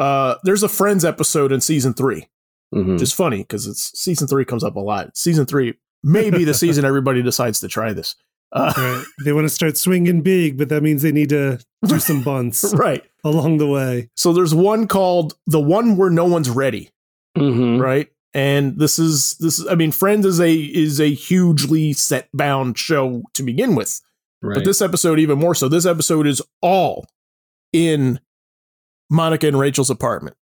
[0.01, 2.27] Uh there's a Friends episode in season 3
[2.75, 2.93] Mhm.
[2.95, 5.17] which is funny because it's season 3 comes up a lot.
[5.17, 8.17] Season 3 may be the season everybody decides to try this.
[8.53, 9.05] Uh, Right.
[9.25, 12.73] They want to start swinging big, but that means they need to do some bunts
[12.75, 13.05] right.
[13.25, 14.09] along the way.
[14.17, 16.91] So there's one called the one where no one's ready.
[17.39, 17.81] Mhm.
[17.81, 18.09] right?
[18.33, 22.79] And this is this is I mean Friends is a is a hugely set bound
[22.79, 24.01] show to begin with.
[24.43, 24.55] Right.
[24.55, 25.69] But this episode even more so.
[25.69, 27.07] This episode is all
[27.73, 28.21] in
[29.11, 30.37] Monica and Rachel's apartment.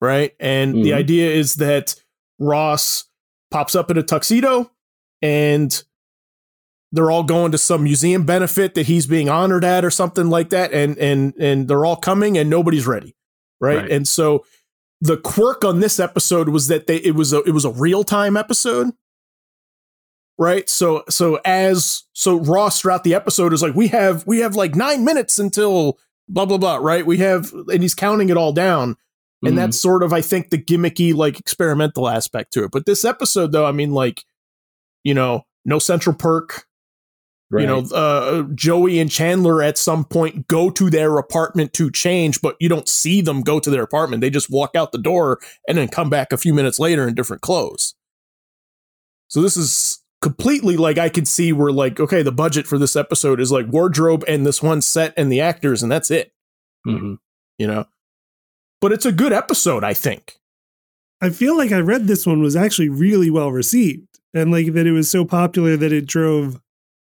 [0.00, 0.34] Right?
[0.40, 0.94] And the Mhm.
[0.96, 1.94] idea is that
[2.38, 3.04] Ross
[3.50, 4.70] pops up in a tuxedo
[5.20, 5.82] and
[6.90, 10.50] they're all going to some museum benefit that he's being honored at or something like
[10.50, 13.14] that and and and they're all coming and nobody's ready.
[13.60, 13.78] Right?
[13.82, 13.90] Right.
[13.92, 14.44] And so
[15.00, 18.36] the quirk on this episode was that they it was a it was a real-time
[18.36, 18.90] episode
[20.38, 24.56] right so so as so ross throughout the episode is like we have we have
[24.56, 27.04] like nine minutes until blah blah blah right?
[27.06, 28.96] We have and he's counting it all down.
[29.44, 29.56] And Mhm.
[29.56, 32.70] that's sort of i think the gimmicky like experimental aspect to it.
[32.70, 34.24] But this episode though i mean like
[35.04, 36.66] you know no central perk.
[37.54, 42.40] You know uh joey and chandler at some point go to their apartment to change
[42.40, 44.22] but you don't see them go to their apartment.
[44.22, 47.14] They just walk out the door and then come back a few minutes later in
[47.14, 47.94] different clothes.
[49.28, 52.96] So this is completely like i can see where like okay the budget for this
[52.96, 56.32] episode is like wardrobe and this one set and the actors and that's it
[56.86, 57.18] Mhm.
[57.58, 57.84] you know
[58.80, 60.38] but it's a good episode i think
[61.24, 64.88] I feel like I read this one was actually really well received and like that
[64.88, 66.60] it was so popular that it drove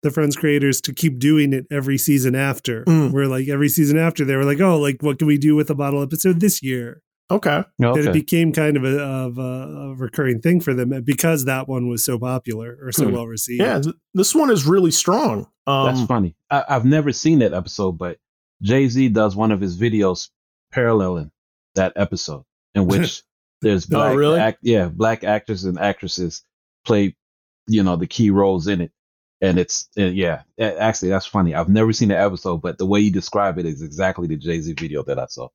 [0.02, 2.84] the Friends creators to keep doing it every season after.
[2.84, 3.12] Mm.
[3.12, 5.70] Where like every season after they were like, oh, like what can we do with
[5.70, 7.00] a bottle episode this year?
[7.32, 11.44] Okay That it became kind of a, of a, a recurring thing for them because
[11.46, 13.12] that one was so popular or so Hmm.
[13.14, 13.60] well received.
[13.62, 16.34] yeah th- this one is really strong That's um funny.
[16.50, 18.18] I, I've never seen that episode, but
[18.62, 20.30] Jay Z does one of his videos
[20.72, 21.30] paralleling
[21.74, 23.22] that episode in which
[23.62, 24.40] there's Oh, black, really?
[24.40, 26.44] act, yeah, black actors and actresses
[26.84, 27.14] play,
[27.68, 28.90] you know, the key roles in it,
[29.40, 31.54] and it's uh, yeah, actually that's funny.
[31.54, 34.60] I've never seen the episode, but the way you describe it is exactly the Jay
[34.60, 35.48] Z video that I saw.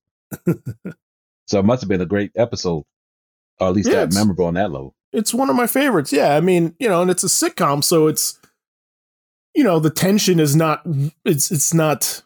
[1.47, 2.83] so it must have been a great episode,
[3.59, 4.93] or at least Yeah, that memorable on that level.
[5.11, 6.13] it's one of my favorites.
[6.13, 8.39] Yeah, I mean, you know, and it's a sitcom, so it's
[9.55, 10.81] you know, the tension is not
[11.25, 12.21] it's it's not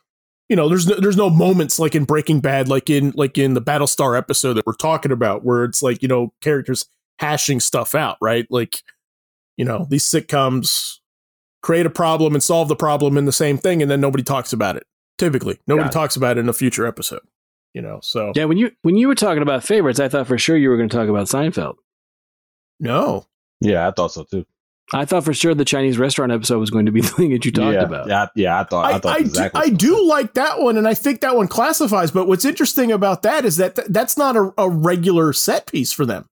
[0.50, 3.54] you know, there's no, there's no moments like in Breaking Bad like in like in
[3.54, 6.88] the Battlestar episode that we're talking about where it's like, you know, characters
[7.20, 8.46] hashing stuff out, right?
[8.50, 8.82] Like
[9.56, 10.98] you know, these sitcoms
[11.62, 14.52] create a problem and solve the problem in the same thing and then nobody talks
[14.52, 14.84] about it.
[15.18, 17.22] Typically, nobody talks about it in a future episode,
[17.74, 18.00] you know.
[18.04, 20.70] So Yeah, when you when you were talking about favorites, I thought for sure you
[20.70, 21.76] were going to talk about Seinfeld.
[22.80, 23.26] no.
[23.64, 24.46] Yeah, I thought so too.
[24.92, 27.46] I thought for sure the Chinese restaurant episode was going to be the thing that
[27.46, 28.08] you talked yeah, about.
[28.08, 28.60] yeah, I- yeah.
[28.60, 29.62] I thought, I, I, thought I, exactly.
[29.62, 32.10] do, I do like that one, and I think that one classifies.
[32.12, 35.94] But what's interesting about that is that th- that's not a, a regular set piece
[35.94, 36.26] for them.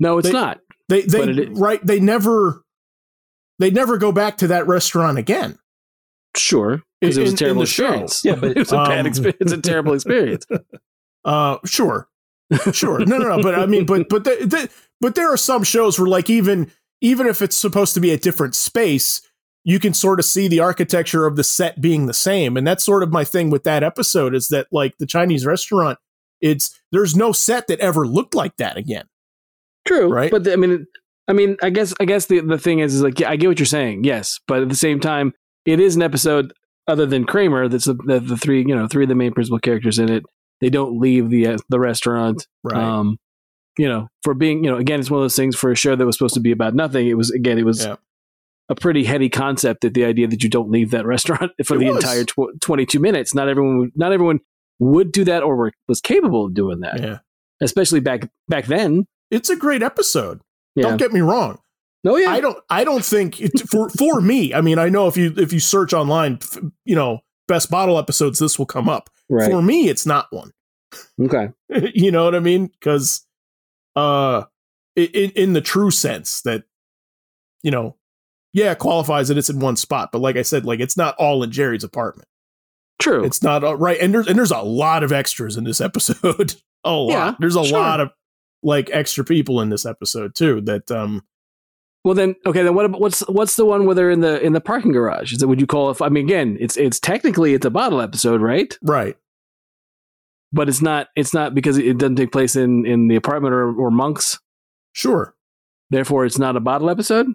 [0.00, 0.60] No, it's They- not.
[0.88, 1.58] They they But it is.
[1.58, 2.62] right they never
[3.58, 5.58] they never go back to that restaurant again.
[6.36, 7.84] Sure, because it was In- a terrible the show.
[8.02, 8.24] experience.
[8.24, 9.38] Yeah, but- it was a bad Um, experience.
[9.40, 10.46] It's a terrible experience.
[11.26, 12.06] Uh, sure,
[12.72, 13.42] sure, no, no, no.
[13.42, 14.70] But I mean, but but the, the,
[15.00, 16.70] but there are some shows where like even
[17.00, 19.22] even if it's supposed to be a different space,
[19.64, 22.84] you can sort of see the architecture of the set being the same, and that's
[22.84, 25.98] sort of my thing with that episode is that like the Chinese restaurant,
[26.42, 29.06] it's there's no set that ever looked like that again.
[29.88, 30.30] True, Right?
[30.30, 30.86] But the, I mean,
[31.26, 33.48] I mean, I guess I guess the the thing is, is like yeah, I get
[33.48, 34.04] what you're saying.
[34.04, 35.32] Yes, but at the same time,
[35.66, 36.52] it is an episode
[36.86, 37.68] other than Kramer.
[37.68, 40.24] That's the, the, the three you know three of the main principal characters in it.
[40.60, 42.46] They don't leave the uh, the restaurant.
[42.62, 42.76] Right.
[42.76, 43.18] Um,
[43.76, 45.96] you know, for being you know again, it's one of those things for a show
[45.96, 47.06] that was supposed to be about nothing.
[47.08, 47.84] It was again, it was.
[47.84, 47.96] Yeah.
[48.70, 51.80] A pretty heady concept that the idea that you don't leave that restaurant for It
[51.80, 51.96] the was.
[52.02, 53.34] entire tw- 22 minutes.
[53.34, 54.40] Not everyone, would, not everyone
[54.78, 56.98] would do that or were, was capable of doing that.
[56.98, 57.18] yeah.
[57.60, 59.06] especially back back then.
[59.30, 60.40] It's a great episode.
[60.76, 60.84] Yeah.
[60.84, 61.58] Don't get me wrong.
[62.04, 62.30] Oh yeah.
[62.30, 64.54] I don't I don't think it, for for me.
[64.54, 66.38] I mean, I know if you if you search online,
[66.84, 69.10] you know, best bottle episodes, this will come up.
[69.28, 69.50] right.
[69.50, 70.52] For me, it's not one.
[71.20, 71.48] okay.
[71.94, 72.66] you know what I mean?
[72.66, 73.26] Because,
[73.96, 74.44] uh,
[74.96, 76.64] in, in in the true sense that,
[77.62, 77.96] you know,
[78.52, 81.16] yeah, it qualifies that it's in one spot, but like I said, like it's not
[81.16, 82.28] all in Jerry's apartment.
[83.00, 83.24] True.
[83.24, 86.54] It's not all right, and there's and there's a lot of extras in this episode.
[86.84, 87.10] a lot.
[87.10, 87.78] Yeah, there's a sure.
[87.78, 88.10] lot of
[88.62, 90.60] like extra people in this episode too.
[90.60, 91.22] That um,
[92.04, 92.62] well then, okay.
[92.62, 92.90] Then what?
[93.00, 95.32] What's what's the one where they're in the in the parking garage?
[95.32, 96.00] Is that would you call it?
[96.02, 98.76] I mean, again, it's it's technically it's a bottle episode, right?
[98.82, 99.16] right.
[100.52, 101.08] But it's not.
[101.16, 104.38] It's not because it doesn't take place in in the apartment or or monks.
[104.92, 105.34] Sure.
[105.90, 107.26] Therefore, it's not a bottle episode.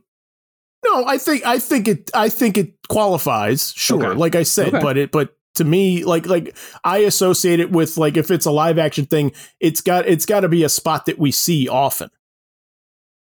[0.85, 3.73] No, I think I think it I think it qualifies.
[3.75, 4.17] Sure, Okay.
[4.17, 4.79] like I said, Okay.
[4.81, 6.55] but it but to me, like like
[6.85, 10.41] I associate it with like if it's a live action thing, it's got it's got
[10.41, 12.09] to be a spot that we see often.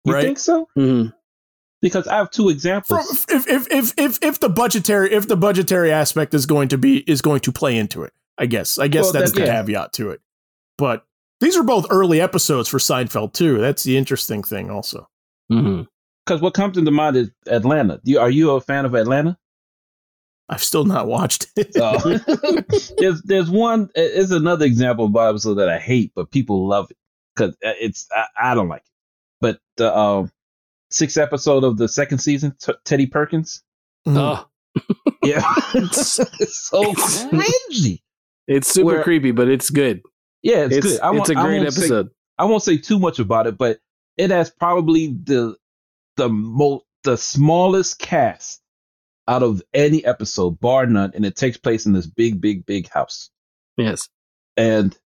[0.06, 0.24] You Right.
[0.26, 0.68] think so?
[0.78, 1.10] Mm-hmm.
[1.82, 3.26] Because I have two From, examples.
[3.30, 6.98] if, if if if if the budgetary if the budgetary aspect is going to be
[7.10, 9.54] is going to play into it, I guess I guess Well, that's that- the yeah.
[9.62, 10.22] caveat to it.
[10.78, 11.06] But
[11.40, 13.60] these are both early episodes for Seinfeld too.
[13.60, 15.08] That's the interesting thing, also.
[15.52, 15.84] Mm-hmm.
[16.26, 18.02] Because what comes into mind is Atlanta.
[18.20, 19.38] Are you a fan of Atlanta?
[20.50, 21.74] I've still not watched it.
[21.74, 21.92] So
[22.98, 26.90] there's there's one It's another example of bottle episode that I hate, but people love
[26.90, 26.98] it
[27.36, 28.92] because it's I, I don't like it.
[29.42, 30.32] But the um,
[30.90, 33.64] sixth episode of the second season, T- Teddy Perkins.
[34.06, 34.48] Oh,
[35.24, 35.42] Yeah,
[35.74, 36.16] it's
[36.70, 38.02] so cringy.
[38.48, 40.02] it's super Where- creepy, but it's good.
[40.44, 41.02] Yeah, it's, It's good.
[41.02, 42.10] I it's won't- a I great won't say- episode.
[42.38, 43.80] I won't say too much about it, but
[44.18, 45.56] it has probably the
[46.18, 48.62] the most the smallest cast
[49.28, 52.88] out of any episode, bar none, and it takes place in this big, big, big
[52.90, 53.30] house.
[53.78, 54.08] yes.
[54.56, 54.98] And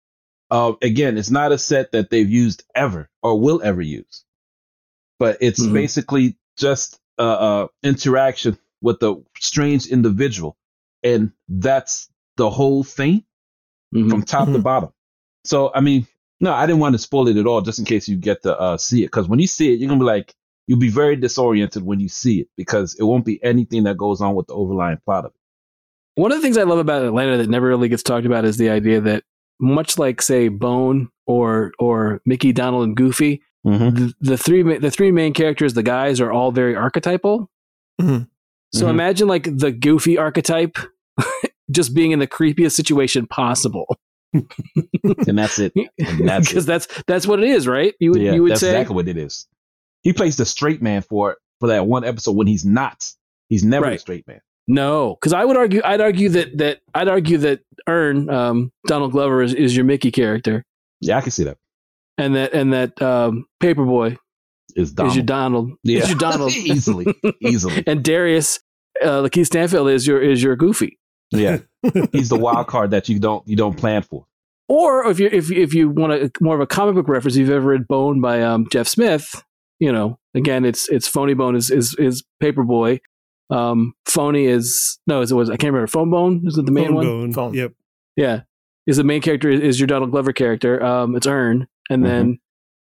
[0.51, 4.23] uh, again, it's not a set that they've used ever or will ever use,
[5.21, 5.73] but it's Mhm.
[5.73, 10.57] basically just uh, uh, interaction with a strange individual,
[11.03, 13.23] and that's the whole thing
[13.93, 14.09] Mhm.
[14.09, 14.63] from top to Mhm.
[14.63, 14.89] bottom.
[15.45, 16.07] So, I mean,
[16.39, 18.59] no, I didn't want to spoil it at all, just in case you get to
[18.59, 19.07] uh, see it.
[19.07, 20.33] Because when you see it, you're gonna be like,
[20.65, 24.19] you'll be very disoriented when you see it because it won't be anything that goes
[24.21, 26.21] on with the overlying plot of it.
[26.21, 28.57] One of the things I love about Atlanta that never really gets talked about is
[28.57, 29.23] the idea that
[29.59, 33.95] much like say Bone or or Mickey, Donald, and Goofy, Mm-hmm.
[33.95, 37.49] the, the three the three main characters, the guys, are all very archetypal.
[38.01, 38.27] Mhm.
[38.73, 38.89] So Mhm.
[38.89, 40.77] imagine like the Goofy archetype
[41.71, 43.85] just being in the creepiest situation possible,
[44.33, 45.73] and that's it.
[45.99, 47.93] And that's because that's that's what it is, right?
[47.99, 49.47] You would yeah, you would that's say exactly what it is.
[50.03, 53.07] He plays the straight man for for that one episode when he's not.
[53.49, 53.93] He's never Right.
[53.93, 54.39] the straight man.
[54.67, 59.11] no, because I would argue I'd argue that that I'd argue that Earn um, Donald
[59.11, 60.63] Glover is, is your Mickey character,
[61.01, 61.57] Yeah, I can see that.
[62.21, 64.17] And that and that um, Paperboy
[64.75, 65.25] Is is your Donald.
[65.25, 65.71] Donald.
[65.83, 65.99] Yeah.
[65.99, 67.07] Is your Donald easily,
[67.41, 67.83] easily.
[67.87, 68.59] and Darius,
[69.03, 70.99] uh, LaKeith Stanfield is your is your Goofy.
[71.31, 71.59] Yeah,
[72.11, 74.25] he's the wild card that you don't you don't plan for.
[74.67, 77.35] Or if you if you- if you want a more of a comic book reference,
[77.35, 79.43] if you've ever read Bone by um, Jeff Smith,
[79.79, 82.99] you know, again, it's it's Phony Bone is is is Paperboy.
[83.49, 85.87] Um, Phony is no, is it was I can't remember.
[85.87, 87.05] Fone Bone is it the main Phone one?
[87.05, 87.33] bone.
[87.33, 87.53] Phone.
[87.53, 87.73] Yep.
[88.15, 88.41] Yeah,
[88.87, 90.81] is the main character is your Donald Glover character.
[90.83, 92.37] Um, it's Earn, and then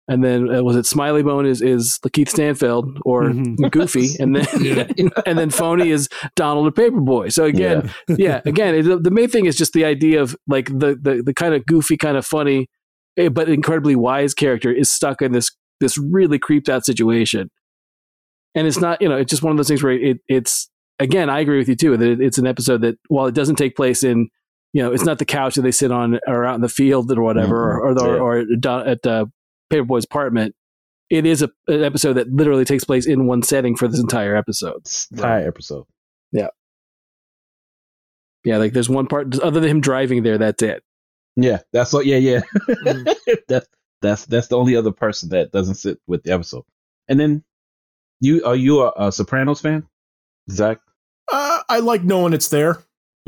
[0.08, 3.72] and then uh, was it Smiley Bone is is Keith Stanfield or Mhm.
[3.72, 4.88] Goofy, and then Yeah.
[5.26, 7.32] and then Phony is Donald the Paperboy.
[7.32, 10.98] So again, yeah again it, the main thing is just the idea of like the
[11.02, 12.68] the, the kind of goofy kind of funny
[13.18, 17.50] eh, but incredibly wise character is stuck in this this really creeped out situation
[18.56, 21.30] and it's not you know it's just one of those things where it it's again
[21.30, 23.76] i agree with you too that it, it's an episode that while it doesn't take
[23.76, 24.28] place in
[24.73, 27.12] you know it's not the couch that they sit on or out in the field
[27.12, 28.19] or whatever or or, the, Yeah.
[28.19, 29.25] or down at uh,
[29.71, 30.55] paperboy's apartment
[31.10, 34.36] it is a, an episode that literally takes place in one setting for this entire
[34.36, 35.86] episode This entire episode.
[36.32, 36.49] yeah
[38.43, 40.84] Yeah, like there's one part other than him driving there that's it
[41.36, 42.05] Yeah, that's what.
[42.05, 42.41] Yeah, yeah.
[42.70, 43.15] Mm.
[43.47, 43.67] that's
[44.01, 46.63] that's that's the only other person that doesn't sit with the episode.
[47.09, 47.43] And then
[48.22, 49.88] you are you a, a Sopranos fan,
[50.51, 50.80] Zach?
[51.32, 52.84] Uh, I like knowing it's there.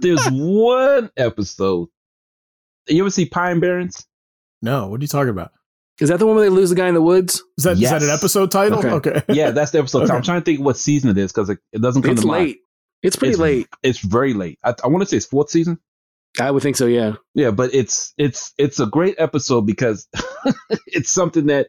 [0.00, 1.88] There's one episode.
[2.88, 4.06] You ever see Pine Barrens?
[4.62, 5.52] No, what are you talking about?
[6.00, 7.42] Is that the one where they lose the guy in the woods?
[7.58, 8.78] Is that is that an episode title?
[8.78, 8.88] Okay.
[9.10, 9.22] Okay.
[9.28, 10.04] Yeah, that's the episode.
[10.04, 10.14] Okay.
[10.14, 12.26] I'm trying to think what season it is because it, it doesn't come It's to
[12.26, 12.44] mind.
[12.46, 12.58] late.
[13.02, 13.68] It's pretty It's- late.
[13.82, 14.58] It's very late.
[14.64, 15.78] I, I want to say it's fourth season.
[16.40, 16.86] I would think so.
[16.86, 17.14] Yeah.
[17.34, 20.08] Yeah, but it's it's it's a great episode because
[20.86, 21.68] it's something that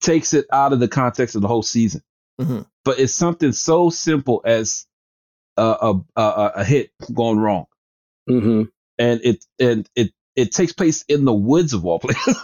[0.00, 2.02] takes it out of the context of the whole season.
[2.40, 2.66] Mhm.
[2.84, 4.86] But it's something so simple as
[5.58, 7.66] a a, a, a hit gone wrong,
[8.28, 8.62] hmm
[8.98, 12.36] and it and it it takes place in the woods of all places.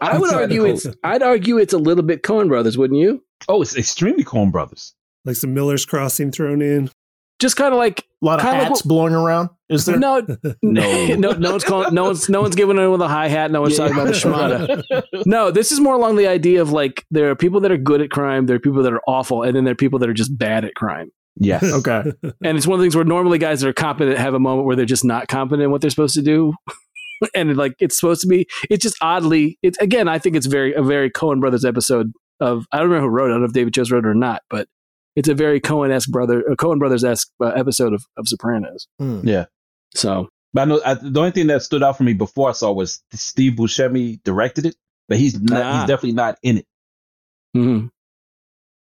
[0.00, 0.86] I would argue the it's.
[1.02, 3.22] I'd argue it's a little bit Coen Brothers, wouldn't you?
[3.48, 4.94] Oh, it's extremely Coen Brothers.
[5.24, 6.90] Like some Miller's Crossing thrown in.
[7.40, 9.50] Just kind of like A lot of Kinda like hats what- blowing around.
[9.68, 9.98] Is there?
[9.98, 10.20] no,
[10.62, 11.06] No.
[11.16, 13.50] no, no one's calling, no one's, no one's giving it with a hi hat.
[13.50, 15.02] No one's talking about the schmata.
[15.26, 18.00] No, this is more along the idea of like there are people that are good
[18.00, 20.12] at crime, there are people that are awful, and then there are people that are
[20.14, 21.10] just bad at crime.
[21.36, 21.62] Yes.
[21.74, 22.04] Okay.
[22.44, 24.66] And it's one of the things where normally guys that are competent have a moment
[24.66, 26.54] where they're just not competent in what they're supposed to do.
[27.34, 30.74] and like it's supposed to be, it's just oddly, it's again, I think it's very
[30.74, 33.30] a very Coen Brothers episode of I don't remember who wrote it.
[33.30, 34.68] I don't know if David Chase wrote it or not, but
[35.16, 38.86] it's a very Coen esque brother, a Coen Brothers esque uh, episode of, of Sopranos.
[38.98, 39.20] Hmm.
[39.26, 39.46] Yeah.
[39.94, 42.52] So But I know I, the only thing that stood out for me before I
[42.52, 44.74] saw was Steve Buscemi directed it,
[45.08, 45.78] but he's not, Ah.
[45.80, 46.66] he's definitely not in it.
[47.56, 47.90] mhm.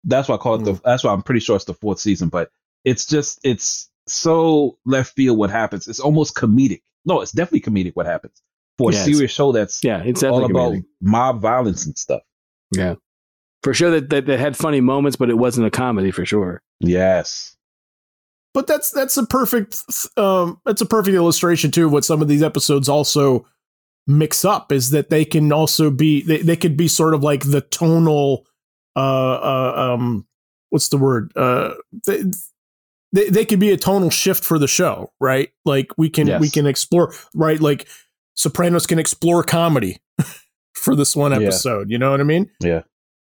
[0.08, 0.80] That's why I call it the.
[0.84, 2.28] That's why I'm pretty sure it's the fourth season.
[2.28, 2.50] But
[2.84, 5.86] it's just it's so left field what happens.
[5.86, 6.82] It's almost comedic.
[7.04, 8.42] No, it's definitely comedic what happens
[8.78, 10.84] for Yeah, a it's- serious show that's yeah, it's all about amazing.
[11.00, 12.22] mob violence and stuff.
[12.74, 12.94] Yeah.
[13.62, 16.62] For sure that, that that had funny moments, but it wasn't a comedy for sure.
[16.80, 17.56] Yes.
[18.54, 19.82] But that's that's a perfect
[20.16, 23.46] um that's a perfect illustration too of what some of these episodes also
[24.06, 27.42] mix up is that they can also be they, they could be sort of like
[27.50, 28.46] the tonal
[28.98, 30.26] uh uh um
[30.70, 31.74] what's the word uh
[32.06, 32.22] they,
[33.12, 36.40] they they could be a tonal shift for the show right like we can Yes.
[36.40, 37.86] we can explore right like
[38.34, 39.98] sopranos can explore comedy
[40.74, 41.38] for this one Yeah.
[41.38, 42.82] episode you know what i mean Yeah.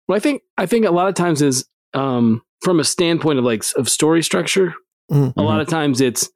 [0.08, 3.44] Well, I think I think a lot of times is um, from a standpoint of
[3.44, 4.72] like of story structure.
[5.12, 5.34] Mhm.
[5.36, 6.30] A lot of times it's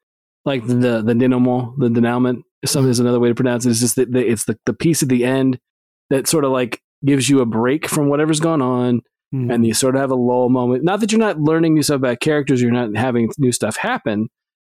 [0.45, 2.43] like the the denouement, the denouement.
[2.67, 3.71] Some is another way to pronounce it.
[3.71, 5.59] It's just that the, it's the the piece at the end
[6.11, 9.01] that sort of like gives you a break from whatever's gone on,
[9.33, 9.51] Hmm.
[9.51, 10.85] and you sort of have a lull moment.
[10.85, 14.29] Not that you're not learning new stuff about characters, you're not having new stuff happen,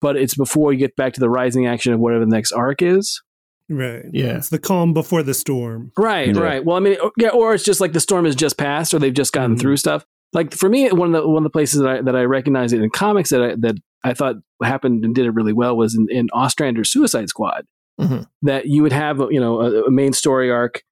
[0.01, 2.81] but it's before you get back to the rising action of whatever the next arc
[2.81, 3.21] is.
[3.69, 4.05] right.
[4.13, 4.37] Yeah.
[4.37, 5.91] It's the calm before the storm.
[5.97, 6.39] Right, Yeah.
[6.41, 6.63] right.
[6.63, 9.13] Well, I mean, yeah, or it's just like the storm has just passed, or they've
[9.13, 9.59] just gotten Mhm.
[9.59, 10.05] through stuff.
[10.33, 12.73] Like for me, one of the one of the places that I that I recognize
[12.73, 15.95] it in comics that I that I thought happened and did it really well was
[15.95, 17.65] in, in Ostrander's Suicide Squad.
[17.99, 18.27] Mhm.
[18.43, 20.83] That you would have, you know, a, a main story arc,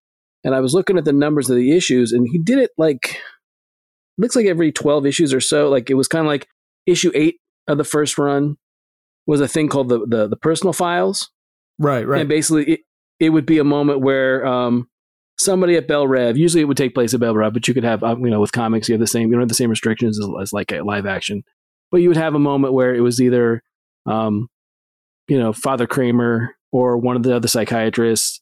[0.44, 3.18] and I was looking at the numbers of the issues, and he did it like
[4.18, 5.70] looks like every twelve issues or so.
[5.70, 6.48] Like it was kind of like
[6.86, 7.38] issue eight
[7.68, 8.58] of the first run
[9.26, 11.30] was a thing called the the, the personal files,
[11.80, 12.80] right right and basically, it,
[13.20, 14.90] it would be a moment where um,
[15.40, 17.84] somebody at Belle Reve, usually it would take place at Belle Reve, but you could
[17.84, 19.70] have, um, you know, with comics, you have the same, you don't have the same
[19.70, 21.44] restrictions as, as like a live action.
[21.92, 23.62] But you would have a moment where it was either,
[24.06, 24.48] um,
[25.28, 28.42] you know, Father Craemer or one of the other psychiatrists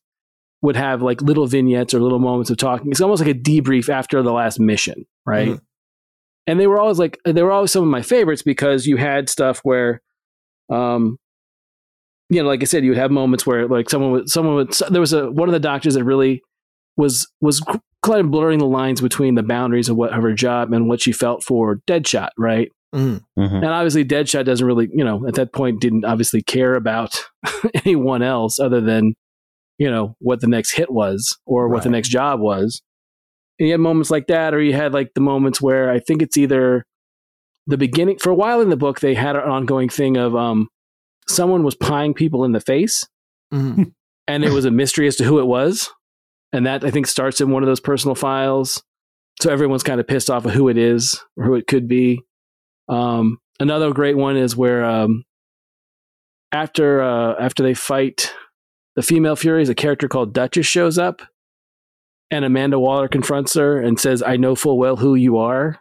[0.61, 2.91] would have like little vignettes or little moments of talking.
[2.91, 5.49] It's almost like a debrief after the last mission, right?
[5.49, 5.61] Mhm.
[6.47, 9.30] And they were always like, they were always some of my favorites because you had
[9.30, 10.01] stuff where,
[10.72, 11.17] um,
[12.30, 14.74] you know, like I said, you would have moments where like someone would, someone would,
[14.89, 16.41] there was a, one of the doctors that really
[16.97, 17.61] was, was
[18.03, 21.01] kind of blurring the lines between the boundaries of what of her job and what
[21.01, 22.69] she felt for Deadshot, right?
[22.95, 23.22] Mhm.
[23.38, 23.55] Mhm.
[23.57, 27.15] And obviously, Deadshot doesn't really, you know, at that point didn't obviously care about
[27.86, 29.13] anyone else other than,
[29.78, 32.82] you know, what the next hit was or what the next job was.
[33.62, 36.24] And you had moments like that, or you had like the moments where I think
[36.24, 36.84] it's either
[37.68, 40.68] the beginning, for a while in the book, they had an ongoing thing of um,
[41.30, 43.07] someone was pieing people in the face,
[43.53, 43.93] Mhm.
[44.28, 45.91] and it was a mystery as to who it was.
[46.51, 48.82] And that I think starts in one of those personal files.
[49.43, 52.24] So everyone's kind of pissed off of who it is or who it could be.
[52.89, 55.24] Um, another great one is where um,
[56.51, 58.34] after uh, after they fight
[58.95, 61.22] the female Furies, a character called Duchess shows up,
[62.32, 65.80] and Amanda Waller confronts her and says, "I know full well who you are."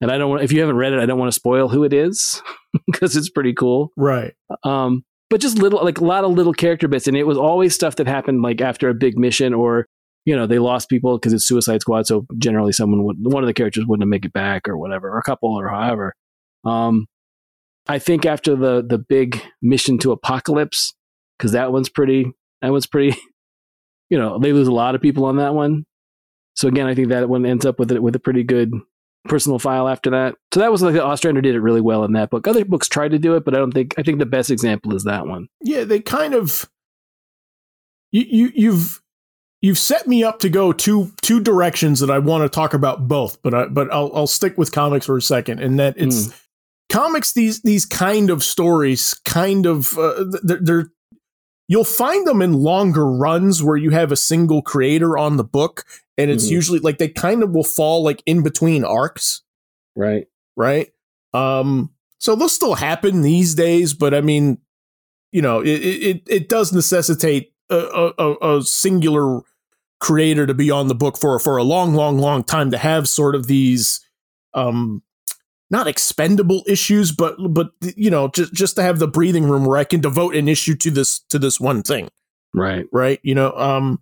[0.00, 1.84] And I don't want if you haven't read it, I don't want to spoil who
[1.84, 2.42] it is
[2.86, 3.92] because it's pretty cool.
[3.96, 7.38] right Um, but just little, like a lot of little character bits, and it was
[7.38, 9.86] always stuff that happened like after a big mission, or
[10.24, 13.46] you know they lost people because it's Suicide Squad, so generally someone would one of
[13.46, 16.14] the characters wouldn't make it back or whatever, or a couple or however.
[16.64, 17.06] Um,
[17.88, 20.92] I think after the the big mission to Apokolips,
[21.38, 22.30] because that one's pretty,
[22.62, 23.16] that one's pretty,
[24.14, 25.84] you know, they lose a lot of people on that one.
[26.54, 28.72] So again, I think that one ends up with it with a pretty good
[29.24, 30.36] personal file after that.
[30.52, 32.46] So that was like the Ostrander did it really well in that book.
[32.46, 34.94] Other books tried to do it, but I don't think I think the best example
[34.94, 35.48] is that one.
[35.62, 36.70] yeah they kind of
[38.12, 39.02] you, you you've
[39.62, 43.08] you've set me up to go two two directions that I want to talk about
[43.08, 46.32] both but I but I'll I'll stick with comics for a second and that it's
[46.88, 50.92] comics these these kind of stories kind of uh, they're, they're
[51.68, 55.84] you'll find them in longer runs where you have a single creator on the book
[56.18, 56.50] and it's Mhm.
[56.50, 59.42] usually like they kind of will fall like in between arcs
[59.96, 60.26] Right.
[60.56, 60.88] right?
[61.32, 64.58] Um, so they'll still happen these days, but I mean,
[65.32, 69.40] you know, it it it does necessitate a, a, a singular
[70.00, 73.08] creator to be on the book for for a long, long, long time to have
[73.08, 74.00] sort of these
[74.54, 75.02] um
[75.70, 79.76] not expendable issues, but but you know, just just to have the breathing room where
[79.76, 82.08] I can devote an issue to this to this one thing.
[82.54, 82.86] Right.
[82.92, 83.20] Right.
[83.22, 84.00] You know, um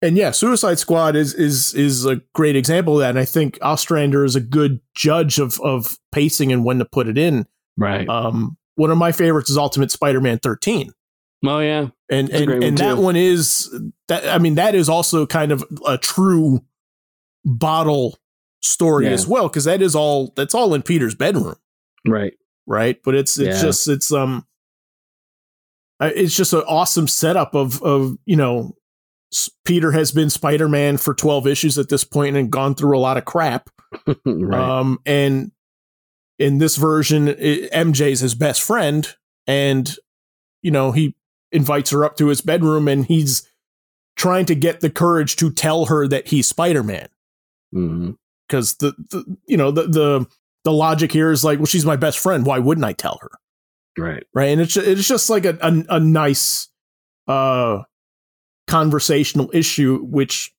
[0.00, 3.10] and yeah, Suicide Squad is is is a great example of that.
[3.10, 7.08] And I think Ostrander is a good judge of of pacing and when to put
[7.08, 7.46] it in.
[7.76, 8.08] Right.
[8.08, 10.92] Um one of my favorites is Ultimate Spider-Man 13.
[11.44, 11.88] Oh yeah.
[12.10, 13.00] And That's and, and that too.
[13.00, 13.72] one is
[14.08, 16.64] that I mean that is also kind of a true
[17.44, 18.18] bottle
[18.62, 19.12] story Yeah.
[19.12, 21.56] as well because that is all that's all in Peter's bedroom,
[22.06, 22.34] Right.
[22.66, 22.98] right?
[23.04, 23.62] But it's it's Yeah.
[23.62, 24.46] just it's um
[26.00, 28.76] it's just an awesome setup of of you know
[29.64, 33.18] Peter has been Spider-Man for 12 issues at this point and gone through a lot
[33.18, 33.68] of crap.
[34.24, 34.58] right.
[34.58, 35.52] Um, and
[36.38, 37.32] in this version, i
[37.74, 39.06] MJ's his best friend,
[39.46, 39.94] and
[40.62, 41.14] you know he
[41.52, 43.46] invites her up to his bedroom, and he's
[44.16, 47.08] trying to get the courage to tell her that he's Spider Man
[47.74, 48.16] Mhm.
[48.48, 50.26] Because the, the you know the the
[50.64, 52.44] the logic here is like, well, she's my best friend.
[52.46, 53.30] Why wouldn't I tell her?
[53.96, 54.22] Right.
[54.32, 56.68] right and it's it's just like a a, a nice
[57.26, 57.82] uh
[58.68, 60.52] conversational issue which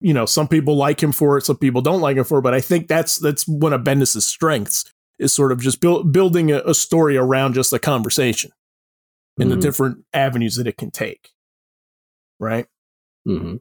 [0.00, 2.42] you know some people like him for it some people don't like him for it
[2.42, 4.84] but i think that's that's one of bendis's strengths
[5.18, 8.50] is sort of just build, building a, a story around just a conversation
[9.38, 9.60] and the Mhm.
[9.60, 11.30] different avenues that it can take
[12.38, 12.66] right
[13.26, 13.56] hmm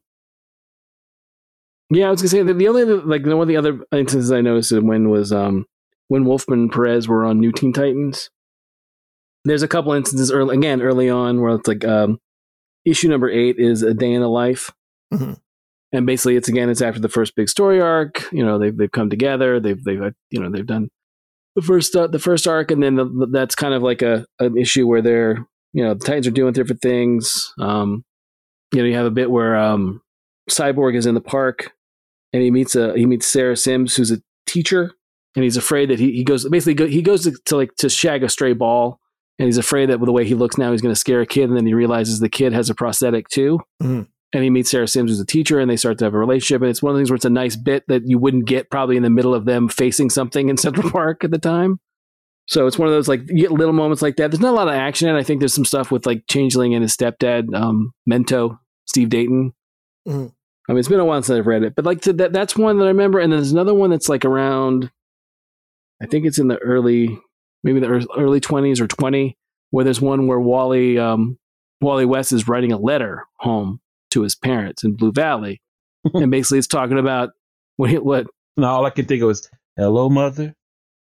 [1.93, 4.31] Yeah, I was gonna say that the only other, like one of the other instances
[4.31, 5.65] I noticed when was um
[6.07, 8.29] when Wolfman and Perez were on New Teen Titans.
[9.43, 12.19] There's a couple instances early again early on where it's like um
[12.85, 14.71] issue number eight is a day in the life,
[15.13, 15.37] Mhm.
[15.91, 18.31] and basically it's again it's after the first big story arc.
[18.31, 19.59] You know they've they've come together.
[19.59, 20.89] They've they've uh, you know they've done
[21.57, 24.57] the first uh, the first arc, and then the, that's kind of like a an
[24.57, 27.53] issue where they're you know the Titans are doing different things.
[27.59, 28.05] Um,
[28.73, 30.01] you know you have a bit where um
[30.49, 31.71] Cyborg is in the park
[32.33, 34.91] and he meets a he meets Sarah Simms who's a teacher
[35.35, 37.89] and he's afraid that he, he goes basically go, he goes to, to like to
[37.89, 38.99] shag a stray ball
[39.39, 41.25] and he's afraid that with the way he looks now he's going to scare a
[41.25, 43.59] kid and then he realizes the kid has a prosthetic too.
[43.81, 44.07] Mhm.
[44.33, 46.61] and he meets Sarah Simms who's a teacher and they start to have a relationship
[46.61, 48.69] and it's one of the things where it's a nice bit that you wouldn't get
[48.69, 51.79] probably in the middle of them facing something in Central Park at the time.
[52.47, 54.31] So it's one of those like you get little moments like that.
[54.31, 56.73] There's not a lot of action and I think there's some stuff with like Changeling
[56.73, 59.53] and his stepdad um Mento Steve Dayton.
[60.07, 60.33] Mhm.
[60.69, 62.55] I mean, it's been a while since I've read it, but like th- that, that's
[62.55, 63.19] one that I remember.
[63.19, 64.91] And then there's another one that's like around,
[66.01, 67.19] I think it's in the early,
[67.63, 69.37] maybe the early 20s or 20,
[69.71, 71.37] where there's one where Wally, um,
[71.81, 73.79] Wally West is writing a letter home
[74.11, 75.61] to his parents in Blue Valley.
[76.13, 77.31] and basically it's talking about
[77.77, 79.47] what, what No, all I can think of was
[79.77, 80.53] "Hello, mother."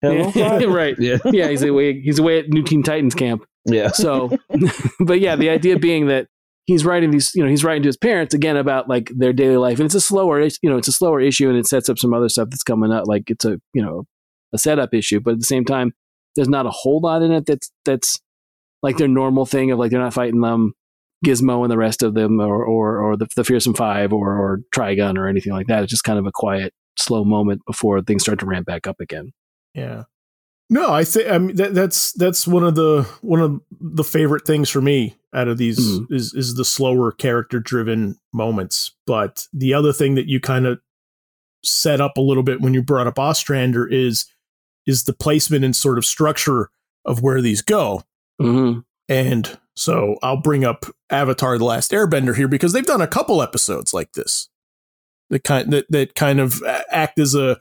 [0.03, 0.69] Hello, father.
[0.69, 0.97] right.
[0.99, 3.45] Yeah, Yeah, he's away, he's away at New Teen Titans camp.
[3.67, 3.89] yeah.
[3.91, 4.37] So,
[5.01, 6.29] but yeah, the idea being that
[6.67, 9.57] he's writing these, you know, he's writing to his parents again about like their daily
[9.57, 11.99] life, and it's a slower, you know, it's a slower issue, and it sets up
[11.99, 13.07] some other stuff that's coming up.
[13.07, 14.07] Like it's a, you know,
[14.53, 15.93] a setup issue, but at the same time,
[16.37, 18.21] there's not a whole lot in it that's that's
[18.83, 20.75] like their normal thing of like they're not fighting them,
[21.25, 24.61] Gizmo and the rest of them, or or or the, the Fearsome Five, or or
[24.75, 25.83] Trigon, or anything like that.
[25.83, 29.01] It's just kind of a quiet, slow moment before things start to ramp back up
[29.01, 29.33] again.
[29.75, 30.05] Yeah.
[30.73, 34.47] No, I think I mean that, that's that's one of the one of the favorite
[34.47, 36.07] things for me out of these Mhm.
[36.11, 38.93] is is the slower character driven moments.
[39.07, 40.81] But the other thing that you kind of
[41.63, 44.27] set up a little bit when you brought up Ostrander is
[44.87, 46.71] is the placement and sort of structure
[47.05, 48.03] of where these go.
[48.41, 53.07] hmm And so I'll bring up Avatar: The Last Airbender here because they've done a
[53.07, 54.49] couple episodes like this
[55.31, 57.61] that kind that that kind of act as a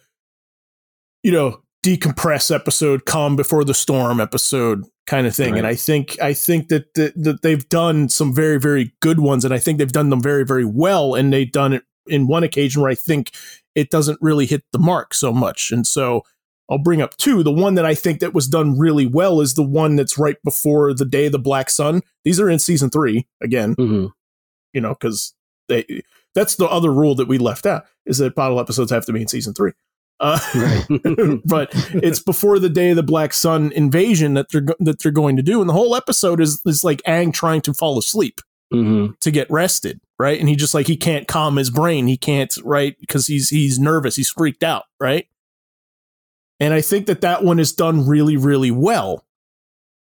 [1.24, 1.62] you know
[1.98, 5.58] decompress episode, calm before the storm episode kind of thing.
[5.58, 9.46] And I think I think that, that that they've done some very very good ones,
[9.46, 11.16] and I think they've done them very very well.
[11.16, 13.32] And they've done it in one occasion where I think
[13.76, 16.24] it doesn't really hit the mark so much, and so.
[16.72, 17.42] I'll bring up two.
[17.42, 20.38] The one that I think that was done really well is the one that's right
[20.44, 22.04] before the day of the Black Sun.
[22.24, 24.06] These are in season three again, hmm
[24.72, 25.34] you know, because
[25.68, 26.04] they
[26.36, 29.22] that's the other rule that we left out is that bottle episodes have to be
[29.22, 29.72] in season three.
[30.20, 30.86] Uh, Right.
[31.46, 31.70] but
[32.04, 35.42] it's before the day of the Black Sun invasion that they're that they're going to
[35.42, 38.42] do, and the whole episode is is like Aang trying to fall asleep
[38.72, 40.40] hmm to get rested, right?
[40.40, 42.96] And he just like he can't calm his brain, he can't, right?
[43.00, 45.28] Because he's he's nervous, he's freaked out, right?
[46.60, 49.26] And I think that that one is done really, really well.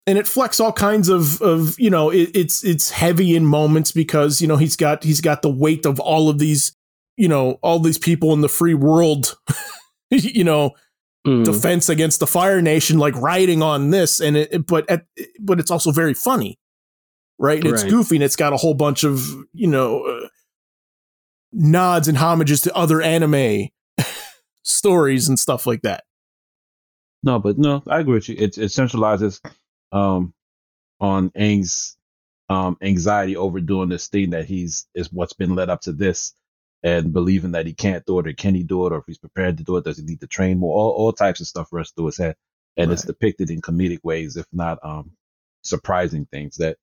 [0.06, 3.92] And it flecks all kinds of of you know it, it's it's heavy in moments
[3.92, 6.74] because you know he's got he's got the weight of all of these
[7.18, 9.36] you know all these people in the free world
[10.12, 10.72] you know
[11.26, 11.44] Mhm.
[11.44, 15.06] defense against the Fire Nation, like riding on this, and it, but at,
[15.42, 16.58] but it's also very funny,
[17.38, 17.60] right?
[17.60, 17.90] And it's Right.
[17.92, 20.28] goofy and it's got a whole bunch of you know uh,
[21.52, 23.68] nods and homages to other anime
[24.64, 26.04] stories and stuff like that.
[27.24, 28.36] No, but no, I agree with you.
[28.38, 29.42] It, it centralizes
[29.92, 30.34] um,
[31.00, 31.98] on Aang's
[32.50, 36.34] um, anxiety over doing this thing that he's is what's been led up to this,
[36.84, 39.18] and believing that he can't do it or can he do it or if he's
[39.18, 40.78] prepared to do it, does he need to train more?
[40.78, 42.36] All, all types of stuff rush through his head,
[42.78, 45.12] and it's depicted in comedic ways, if not um,
[45.64, 46.78] surprising things that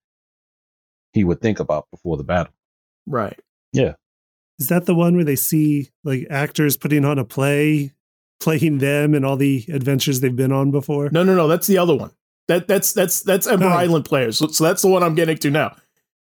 [1.12, 2.52] he would think about before the battle.
[3.06, 3.38] Right.
[3.72, 3.94] Yeah.
[4.58, 7.92] Is that the one where they see like actors putting on a play,
[8.40, 11.08] playing them and all the adventures they've been on before?
[11.10, 11.48] No, no, no.
[11.48, 12.10] That's the other one.
[12.48, 13.70] That that's that's that's Ember Oh.
[13.70, 14.38] Island players.
[14.38, 15.76] So, so that's the one I'm getting to now.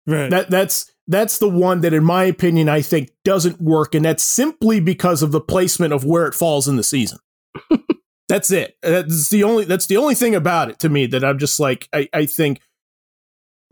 [0.07, 0.29] Right.
[0.31, 4.23] That that's that's the one that, in my opinion, I think doesn't work, and that's
[4.23, 7.19] simply because of the placement of where it falls in the season.
[8.29, 8.77] that's it.
[8.81, 11.89] That's the only that's the only thing about it to me that I'm just like
[11.93, 12.61] I, I think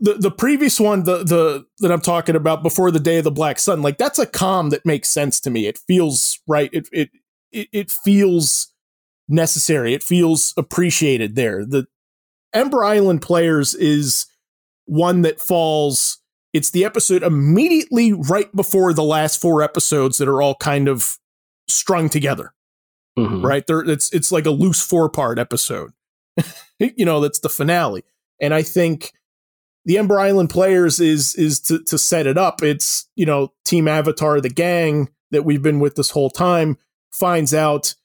[0.01, 3.31] the the previous one the the that I'm talking about before the day of the
[3.31, 5.65] black sun like that's a calm that makes sense to me.
[5.65, 6.69] It feels right.
[6.73, 7.09] It it
[7.53, 8.73] it, it feels
[9.29, 9.93] necessary.
[9.93, 11.65] It feels appreciated there.
[11.65, 11.87] The
[12.53, 14.25] Ember Island players is
[14.85, 16.18] one that falls
[16.53, 21.17] it's the episode immediately right before the last four episodes that are all kind of
[21.67, 22.53] strung together
[23.17, 23.43] Mhm.
[23.43, 23.65] right?
[23.67, 25.91] There it's it's like a loose four part episode.
[26.79, 28.03] You know that's the finale.
[28.39, 29.11] And i think
[29.85, 32.63] the ember island players is is to to set it up.
[32.63, 36.77] It's you know team avatar the gang that we've been with this whole time
[37.11, 37.95] finds out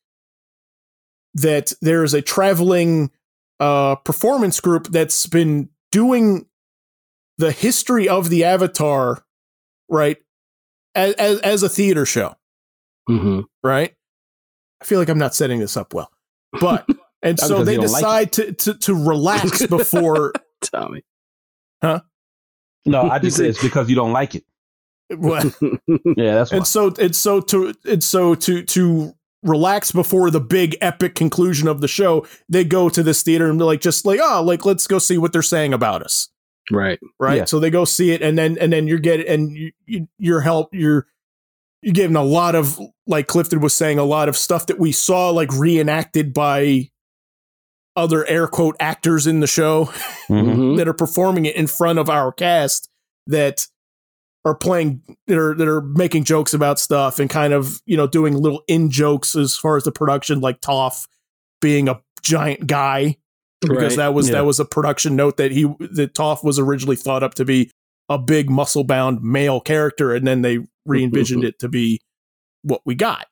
[1.35, 3.11] that there is a traveling
[3.61, 6.47] uh performance group that's been doing
[7.39, 9.25] the history of the avatar
[9.89, 10.19] right
[10.95, 12.35] as as, as a theater show
[13.09, 13.45] Mhm.
[13.63, 13.95] right?
[14.81, 16.11] I feel like I'm not setting this up well,
[16.61, 16.87] but
[17.23, 20.33] and so they you don't like decide to, to to relax before.
[20.61, 21.03] Tommy.
[21.83, 22.01] Huh?
[22.87, 24.45] No, I just said it's because you don't like it.
[25.19, 25.43] well,
[26.17, 26.57] Yeah, that's why.
[26.59, 31.69] and so it's so to it's so to to relax before the big epic conclusion
[31.69, 32.27] of the show.
[32.49, 35.19] They go to this theater and they're like just like oh like let's go see
[35.19, 36.29] what they're saying about us.
[36.71, 36.99] Right.
[37.19, 37.37] right?
[37.39, 37.45] Yeah.
[37.45, 40.41] So they go see it, and then and then you're getting and you, you you're
[40.41, 41.07] help you're
[41.83, 44.91] you're getting a lot of like Clifton was saying a lot of stuff that we
[44.93, 46.91] saw like reenacted by
[47.97, 49.85] other air quote actors in the show
[50.29, 50.55] Mhm.
[50.57, 50.77] Mhm.
[50.79, 52.89] that are performing it in front of our cast
[53.27, 53.67] that
[54.45, 58.07] are playing that are that are making jokes about stuff and kind of you know
[58.07, 61.07] doing little in jokes as far as the production like Toph
[61.61, 63.17] being a giant guy
[63.69, 64.05] because Right.
[64.05, 64.35] that was Yeah.
[64.37, 67.71] that was a production note that he that Toph was originally thought up to be
[68.09, 71.49] a big muscle bound male character and then they re-envisioned mm-hmm.
[71.49, 72.01] it to be
[72.63, 73.27] what we got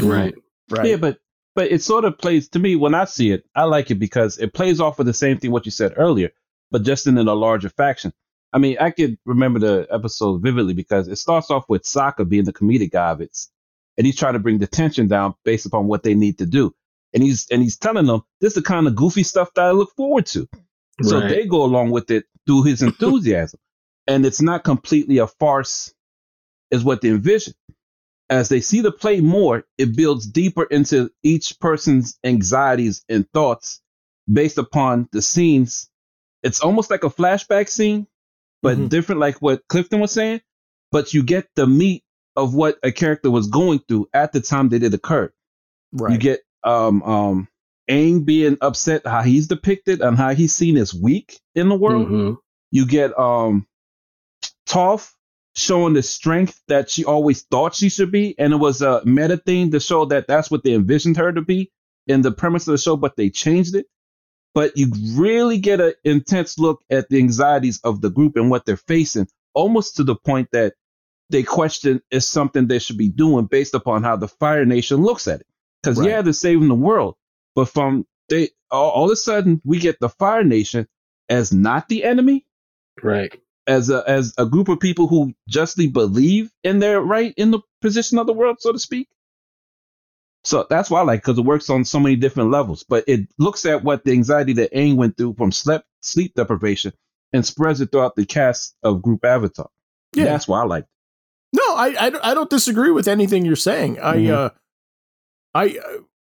[0.00, 0.34] Right.
[0.70, 1.18] right Yeah, but
[1.54, 3.44] but it sort of plays to me when I see it.
[3.56, 6.30] I like it because it plays off of the same thing what you said earlier,
[6.70, 8.12] but just in a larger faction.
[8.52, 12.44] I mean, I could remember the episode vividly because it starts off with Sokka being
[12.44, 13.36] the comedic guy of it,
[13.96, 16.74] and he's trying to bring the tension down based upon what they need to do,
[17.16, 19.72] and he's and he's telling them this is the kind of goofy stuff that I
[19.72, 20.48] look forward to.
[21.02, 23.58] So they go along with it through his enthusiasm.
[24.06, 25.94] and it's not completely a farce,
[26.70, 27.54] is what they envision.
[28.30, 33.80] As they see the play more, it builds deeper into each person's anxieties and thoughts
[34.32, 35.90] based upon the scenes.
[36.42, 38.06] It's almost like a flashback scene,
[38.62, 38.88] but Mhm.
[38.88, 40.40] different, like what Clifton was saying.
[40.92, 42.04] But you get the meat
[42.36, 45.32] of what a character was going through at the time that it occurred.
[45.92, 47.48] right You get um um
[47.88, 52.08] Aang being upset how he's depicted and how he's seen as weak in the world.
[52.08, 52.38] Mhm.
[52.72, 53.66] You get um
[54.68, 55.12] Toph
[55.54, 59.36] showing the strength that she always thought she should be, and it was a meta
[59.38, 61.70] thing to show that that's what they envisioned her to be
[62.06, 63.86] in the premise of the show, but they changed it.
[64.54, 68.66] But you really get an intense look at the anxieties of the group and what
[68.66, 70.74] they're facing, almost to the point that
[71.30, 75.28] they question is something they should be doing based upon how the Fire Nation looks
[75.28, 75.46] at it.
[75.86, 76.08] Because Right.
[76.10, 77.14] yeah, they're saving the world,
[77.54, 80.88] but from they all, all of a sudden we get the Fire Nation
[81.28, 82.44] as not the enemy,
[83.02, 83.32] Right.
[83.66, 87.60] as a as a group of people who justly believe in their right in the
[87.80, 89.08] position of the world, so to speak.
[90.44, 92.84] So that's why I like because it works on so many different levels.
[92.88, 96.92] But it looks at what the anxiety that Aang went through from sleep sleep deprivation
[97.32, 99.68] and spreads it throughout the cast of Group Avatar.
[100.14, 100.24] Yeah.
[100.24, 100.86] That's why I like.
[101.52, 103.98] No, I, I don't- I don't disagree with anything you're saying.
[104.00, 104.30] I Mhm.
[104.30, 104.50] uh,
[105.56, 105.78] I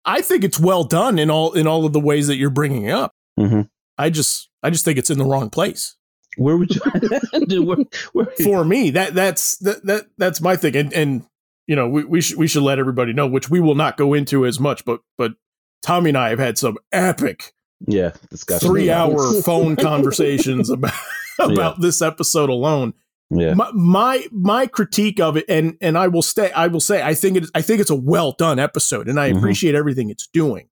[0.05, 2.91] I think it's well done in all in all of the ways that you're bringing
[2.91, 3.13] up.
[3.39, 3.69] Mhm.
[3.99, 5.97] I just I just think it's in the wrong place
[6.37, 6.81] Where would you?
[7.65, 7.77] Where,
[8.13, 8.91] where, for me.
[8.91, 10.77] That that's that, that that's my thing.
[10.77, 11.23] And and
[11.67, 14.15] you know we we should we should let everybody know, which we will not go
[14.15, 14.85] into as much.
[14.85, 15.35] But but
[15.83, 17.53] Tommy and I have had some epic
[17.87, 18.69] Yeah, discussion.
[18.69, 20.95] three hour phone conversations about
[21.39, 22.95] about this episode alone.
[23.35, 26.51] Yeah, My, my my critique of it, and and I will stay.
[26.53, 27.45] I will say, I think it.
[27.55, 29.39] I think it's a well done episode, and I Mhm.
[29.39, 30.69] appreciate everything it's doing.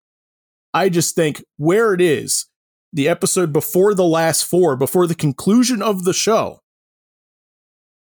[0.74, 2.46] I just think where it is,
[2.92, 6.60] the episode before the last four, before the conclusion of the show.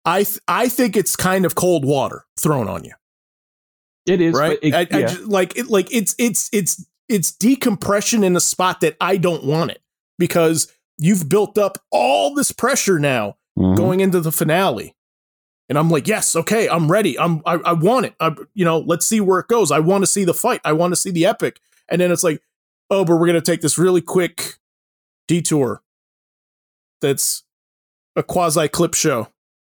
[0.04, 2.92] I th- I think it's kind of cold water thrown on you,
[4.06, 4.34] it is.
[4.34, 4.58] right?
[4.60, 5.06] But it, I, I yeah.
[5.08, 5.68] ju- like it.
[5.68, 9.80] Like it's it's it's it's decompression in a spot that I don't want it
[10.18, 13.76] because you've built up all this pressure now Mhm.
[13.76, 14.94] going into the finale.
[15.68, 17.18] And I'm like, yes, okay, I'm ready.
[17.18, 18.14] I'm, I, I want it.
[18.20, 19.70] I, you know, let's see where it goes.
[19.70, 20.60] I want to see the fight.
[20.64, 21.58] I want to see the epic.
[21.88, 22.42] And then it's like,
[22.90, 24.54] oh, but we're gonna take this really quick
[25.28, 25.82] detour.
[27.00, 27.44] That's
[28.16, 29.28] a quasi clip show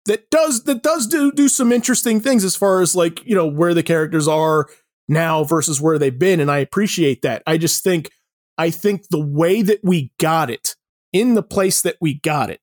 [0.07, 3.47] that does that does do do some interesting things as far as like you know
[3.47, 4.67] where the characters are
[5.09, 7.43] now versus where they've been, and I appreciate that.
[7.47, 8.11] I just think
[8.59, 10.75] I think the way that we got it
[11.13, 12.61] in the place that we got it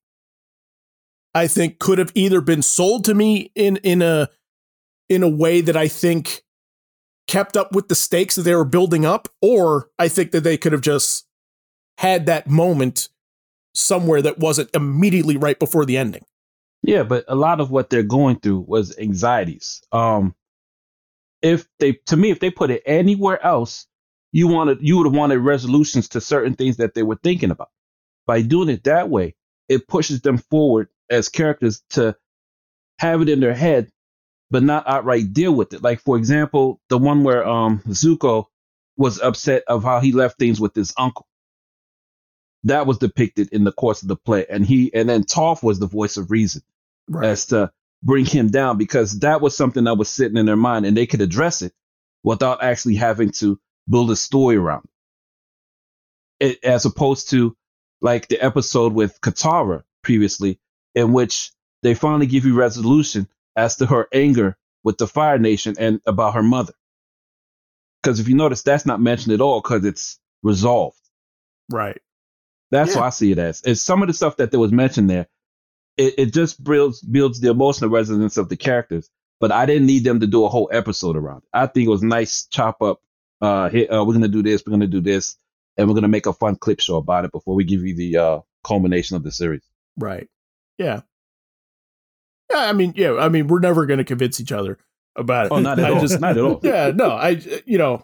[1.34, 4.30] I think could have either been sold to me in in a
[5.10, 6.44] in a way that I think
[7.28, 10.58] kept up with the stakes that they were building up, or I think that they
[10.58, 11.26] could have just
[11.98, 13.10] had that moment
[13.74, 16.26] somewhere that wasn't immediately right before the ending.
[16.84, 19.82] Yeah, but a lot of what they're going through was anxieties.
[19.92, 20.36] Um,
[21.42, 23.88] if they, to me, if they put it anywhere else,
[24.32, 27.70] you wanted, you would have wanted resolutions to certain things that they were thinking about.
[28.26, 29.36] By doing it that way,
[29.70, 32.16] it pushes them forward as characters to
[33.00, 33.90] have it in their head,
[34.52, 35.84] but not outright deal with it.
[35.84, 38.46] Like for example, the one where um Zuko
[38.98, 41.28] was upset of how he left things with his uncle.
[42.64, 45.80] That was depicted in the course of the play, and he and then Toph was
[45.80, 46.64] the voice of reason
[47.24, 47.72] as to
[48.04, 51.08] bring him down because that was something that was sitting in their mind and they
[51.08, 51.74] could address it
[52.24, 54.86] without actually having to build a story around
[56.40, 56.52] it.
[56.64, 57.56] it as opposed to
[58.02, 60.60] like the episode with Katara previously
[60.98, 61.52] in which
[61.84, 66.34] they finally give you resolution as to her anger with the Fire Nation and about
[66.34, 66.74] her mother.
[68.02, 70.98] Because if you notice, that's not mentioned at all because it's resolved.
[71.72, 72.02] Right.
[72.72, 73.02] That's Yeah.
[73.02, 73.62] what I see it as.
[73.64, 75.28] It's some of the stuff that there was mentioned there.
[75.98, 79.10] It, it just builds builds the emotional resonance of the characters.
[79.40, 81.50] But I didn't need them to do a whole episode around it.
[81.54, 83.02] I think it was nice chop up.
[83.40, 84.64] Uh, hit, uh, we're gonna do this.
[84.66, 85.38] We're gonna do this,
[85.78, 88.18] and we're gonna make a fun clip show about it before we give you the
[88.18, 89.62] uh, culmination of the series.
[89.96, 90.28] Right.
[90.78, 91.02] Yeah.
[92.52, 92.60] Yeah.
[92.60, 93.16] I mean, yeah.
[93.18, 94.78] I mean, we're never going to convince each other
[95.16, 95.52] about it.
[95.52, 96.00] Oh, not at all.
[96.02, 96.60] just- not at all.
[96.64, 96.92] yeah.
[96.94, 97.12] No.
[97.12, 97.42] I.
[97.66, 98.04] You know.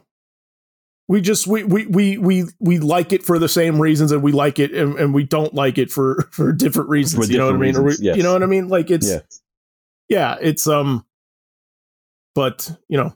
[1.09, 4.31] We just we we we we we like it for the same reasons, and we
[4.31, 7.25] like it, and, and we don't like it for for different reasons.
[7.27, 7.73] For you know what I mean?
[7.73, 8.15] different Or we- yes.
[8.17, 8.69] You know what I mean?
[8.69, 9.19] Like it's Yeah.
[10.07, 11.05] yeah, it's um.
[12.35, 13.13] But you know,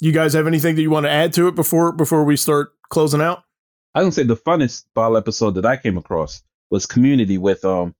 [0.00, 2.72] you guys have anything that you want to add to it before before we start
[2.88, 3.44] closing out?
[3.94, 7.94] I would say the funnest ball episode that I came across was Community with um,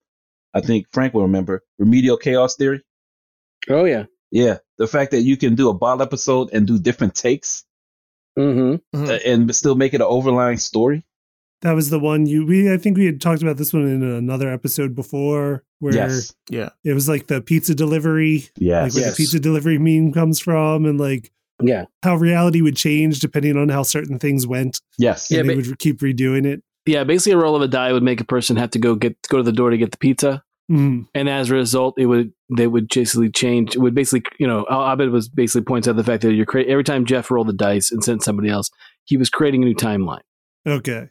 [0.53, 2.81] I think Frank will remember Remedial Chaos Theory.
[3.69, 4.05] Oh yeah.
[4.31, 7.63] Yeah, the fact that you can do a ball episode and do different takes
[8.37, 9.05] Mm-hmm.
[9.09, 11.03] uh, and still make it an overlying story.
[11.61, 14.01] That was the one you we I think we had talked about this one in
[14.03, 19.01] another episode before where Yes, Yeah, it was like the pizza delivery, yeah like where
[19.03, 19.11] Yes.
[19.17, 21.31] the pizza delivery meme comes from and like
[21.61, 21.85] Yeah.
[22.03, 24.79] how reality would change depending on how certain things went.
[24.97, 25.29] yes.
[25.31, 26.63] Yeah, and they but- would keep redoing it.
[26.89, 27.03] Yeah.
[27.03, 29.37] Basically, a roll of a die would make a person have to go get go
[29.37, 31.07] to the door to get the pizza, Mm.
[31.15, 33.75] and as a result, it would they would basically change.
[33.75, 36.45] It would basically, you know, Al Abed was basically points out the fact that you're
[36.45, 38.69] crea- every time Jeff rolled the dice and sent somebody else,
[39.05, 40.21] he was creating a new timeline.
[40.67, 41.07] Okay.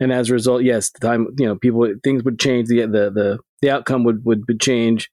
[0.00, 2.66] and as a result, yes, the time you know people things would change.
[2.68, 5.10] The the the, the outcome would, would would change.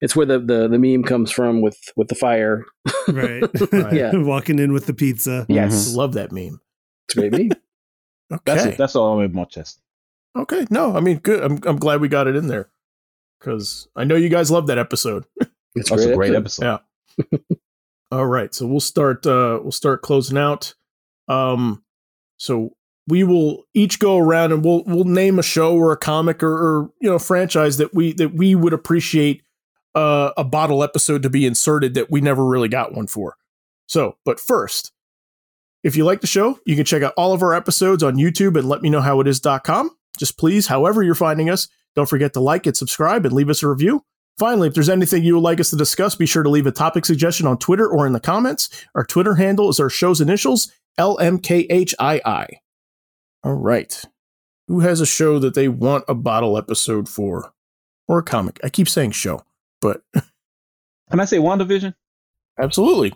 [0.00, 2.64] It's where the, the the meme comes from with with the fire.
[3.08, 3.42] Right.
[3.72, 3.92] Right.
[3.94, 4.12] Yeah.
[4.32, 5.44] Walking in with the pizza.
[5.48, 6.60] Yes, love that meme.
[7.08, 7.58] it's a great meme.
[8.32, 8.76] Okay, That's it.
[8.78, 9.80] That's all I'm in my chest.
[10.36, 10.66] okay.
[10.70, 11.42] No, I mean, good.
[11.42, 12.68] I'm I'm glad we got it in there
[13.38, 15.24] because I know you guys love that episode.
[15.74, 16.80] It's That's a great episode.
[17.20, 17.38] Yeah.
[18.10, 19.24] All right, so we'll start.
[19.26, 20.74] Uh, we'll start closing out.
[21.28, 21.84] Um,
[22.38, 22.74] so
[23.06, 26.52] we will each go around and we'll we'll name a show or a comic or,
[26.52, 29.42] or you know franchise that we that we would appreciate
[29.94, 33.36] uh, a bottle episode to be inserted that we never really got one for.
[33.86, 34.92] So, but first,
[35.82, 38.58] if you like the show, you can check out all of our episodes on YouTube
[38.58, 39.90] and let me know how it is.com.
[40.18, 43.62] Just please, however you're finding us, don't forget to like and subscribe and leave us
[43.62, 44.04] a review.
[44.38, 46.72] Finally, if there's anything you would like us to discuss, be sure to leave a
[46.72, 48.68] topic suggestion on Twitter or in the comments.
[48.94, 52.48] Our Twitter handle is our show's initials, LMKHII.
[53.44, 54.04] All right.
[54.68, 57.52] Who has a show that they want a bottle episode for?
[58.06, 58.60] Or a comic?
[58.62, 59.44] I keep saying show,
[59.80, 60.02] but
[61.10, 61.94] Can I say WandaVision?
[62.60, 63.14] absolutely.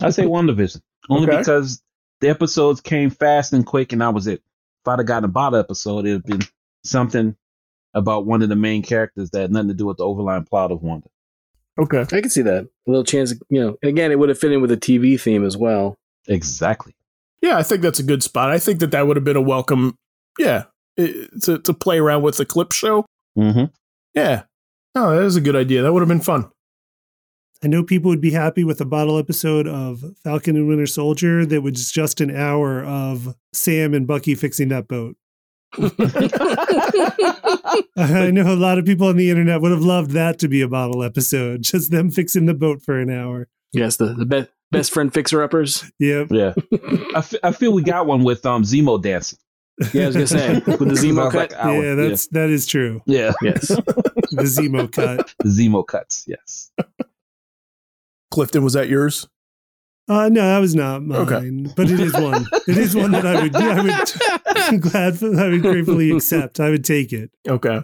[0.00, 1.38] I say WandaVision only Okay.
[1.38, 1.82] because
[2.20, 4.40] the episodes came fast and quick, and I was it.
[4.84, 6.42] if I'd have gotten a bottle episode, it'd been
[6.84, 7.36] something
[7.94, 10.70] about one of the main characters that had nothing to do with the overlying plot
[10.72, 11.08] of Wanda.
[11.78, 12.00] Okay.
[12.02, 12.64] I can see that.
[12.64, 13.76] A little chance, you know.
[13.82, 15.96] And again, it would have fit in with the TV theme as well.
[16.28, 16.94] Exactly.
[17.42, 18.50] Yeah, I think that's a good spot.
[18.50, 19.96] I think that that would have been a welcome,
[20.38, 20.64] yeah,
[20.98, 23.04] i- to to play around with the clip show.
[23.36, 23.64] Mm-hmm.
[24.14, 24.44] Yeah.
[24.94, 25.82] Oh, that is a good idea.
[25.82, 26.50] That would have been fun.
[27.64, 31.46] I know people would be happy with a bottle episode of Falcon and Winter Soldier
[31.46, 35.16] that was just an hour of Sam and Bucky fixing that boat.
[37.96, 40.60] I know a lot of people on the internet would have loved that to be
[40.60, 43.48] a bottle episode, just them fixing the boat for an hour.
[43.72, 45.90] yes, the, the be- best friend fixer uppers.
[45.98, 46.28] Yep.
[46.30, 46.52] Yeah.
[47.14, 49.38] I, f- I feel we got one with um Zemo dancing.
[49.92, 51.52] Yeah, I was gonna say with the Zemo cut.
[51.52, 51.82] like.
[51.82, 53.00] Yeah, that's that is true.
[53.06, 53.32] yeah.
[53.42, 55.34] yes, The Zemo cut.
[55.38, 56.24] The Zemo cuts.
[56.28, 56.70] Yes.
[58.34, 59.28] Clifton, was that yours?
[60.08, 61.72] Uh, no, that was not mine, Okay.
[61.76, 62.44] but it is one.
[62.68, 64.12] It is one that I would, I would,
[64.56, 66.60] I'm glad, I would gratefully accept.
[66.60, 67.30] I would take it.
[67.48, 67.80] Okay.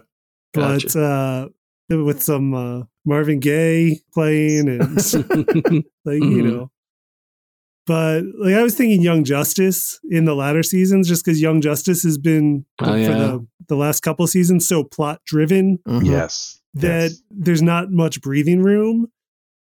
[0.53, 1.47] But uh,
[1.89, 4.95] with some uh, Marvin Gaye playing and
[6.05, 6.43] like you Mhm.
[6.53, 6.71] know.
[7.87, 12.03] But like I was thinking, Young Justice in the latter seasons, just because Young Justice
[12.03, 13.07] has been Oh, for yeah.
[13.17, 16.05] the the last couple seasons so plot driven Mhm.
[16.05, 16.61] Yes.
[16.75, 17.21] that Yes.
[17.31, 19.07] there's not much breathing room,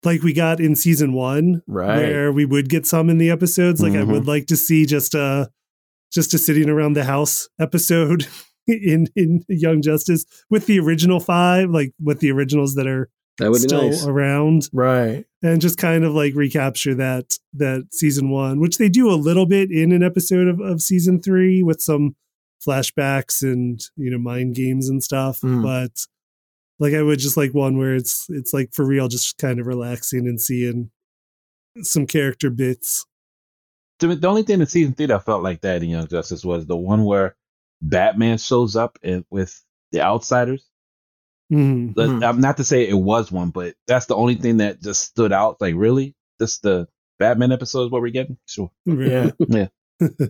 [0.06, 1.98] like we got in season one, Right.
[1.98, 3.82] where we would get some in the episodes.
[3.82, 4.12] Like I Mhm.
[4.12, 5.50] would like to see just a
[6.14, 8.28] just a sitting around the house episode
[8.68, 13.50] in in Young Justice with the original five, like with the originals that are that
[13.50, 14.06] would be still nice.
[14.06, 15.26] around, Right.
[15.42, 19.48] and just kind of like recapture that that season one, which they do a little
[19.48, 22.16] bit in an episode of, of season three with some
[22.66, 25.64] flashbacks and you know mind games and stuff, Mm.
[25.64, 26.06] but.
[26.80, 29.68] Like I would just like one where it's it's like for real, just kind of
[29.68, 30.90] relaxing and seeing
[31.82, 33.06] some character bits.
[34.00, 36.66] The, the only thing in season three that felt like that in Young Justice was
[36.66, 37.36] the one where
[37.82, 40.66] Batman shows up and with the outsiders.
[41.52, 41.94] Mhm.
[41.94, 42.28] But Mhm.
[42.28, 45.32] I'm not to say it was one, but that's the only thing that just stood
[45.32, 45.62] out.
[45.62, 46.88] Like, really, this the
[47.20, 48.38] Batman episode is what we're getting?
[48.48, 48.72] Sure.
[48.86, 49.32] Yeah.
[49.48, 49.68] Yeah.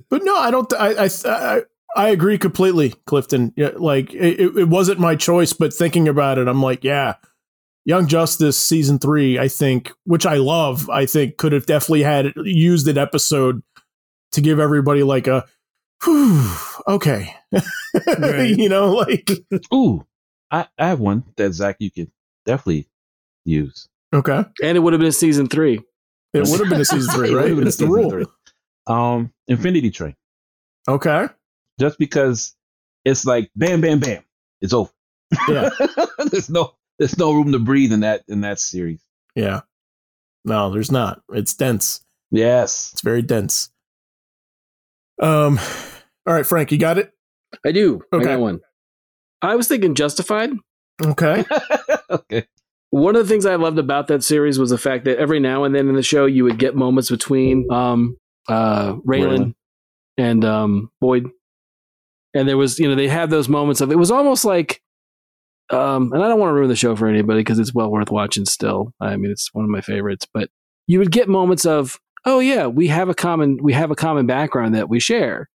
[0.10, 0.70] But no, I don't.
[0.70, 1.10] th- I, I
[1.58, 1.62] I
[1.96, 3.54] I agree completely, Clifton.
[3.56, 7.16] Yeah, like it, it it wasn't my choice, but thinking about it, I'm like, yeah,
[7.86, 9.38] Young Justice season three.
[9.40, 10.90] I think, which I love.
[10.90, 13.62] I think could have definitely had used an episode
[14.32, 15.46] to give everybody like a,
[16.04, 16.52] whew,
[16.88, 17.36] okay,
[18.20, 18.58] Right.
[18.58, 19.30] you know, like
[19.74, 20.06] Ooh,
[20.50, 22.10] I, I have one that Zach you could
[22.46, 22.88] definitely
[23.46, 23.88] use.
[24.14, 25.80] okay, and it would have been season three.
[26.34, 27.48] it would have been a season three, It would right?
[27.50, 28.10] have been a It's the season rule.
[28.10, 28.26] three.
[28.88, 30.16] Um, Infinity Train.
[30.88, 31.28] Okay,
[31.80, 32.56] Just because
[33.06, 34.24] it's like bam, bam, bam,
[34.62, 34.92] it's over.
[35.48, 35.70] Yeah.
[36.32, 39.02] there's no there's no room to breathe in that in that series.
[39.36, 39.62] yeah.
[40.46, 41.22] No, there's not.
[41.32, 42.04] It's dense.
[42.30, 42.92] Yes.
[42.92, 43.70] It's very dense.
[45.22, 45.58] Um.
[46.26, 47.14] All right, Frank, you got it.
[47.66, 48.02] I do.
[48.12, 48.26] Okay.
[48.26, 48.60] I got one.
[49.42, 50.52] I was thinking Justified.
[51.02, 51.46] Okay.
[52.10, 52.46] okay.
[52.90, 55.64] One of the things I loved about that series was the fact that every now
[55.64, 58.18] and then in the show you would get moments between um
[58.48, 59.56] uh Raylan Raylan.
[60.18, 61.30] and um Boyd.
[62.34, 64.82] And there was, you know, they had those moments of it was almost like
[65.70, 68.12] um and I don't want to ruin the show for anybody because it's well worth
[68.12, 68.94] watching still.
[69.00, 70.50] I mean it's one of my favorites, but
[70.88, 74.26] you would get moments of, oh yeah, we have a common we have a common
[74.26, 75.50] background that we share.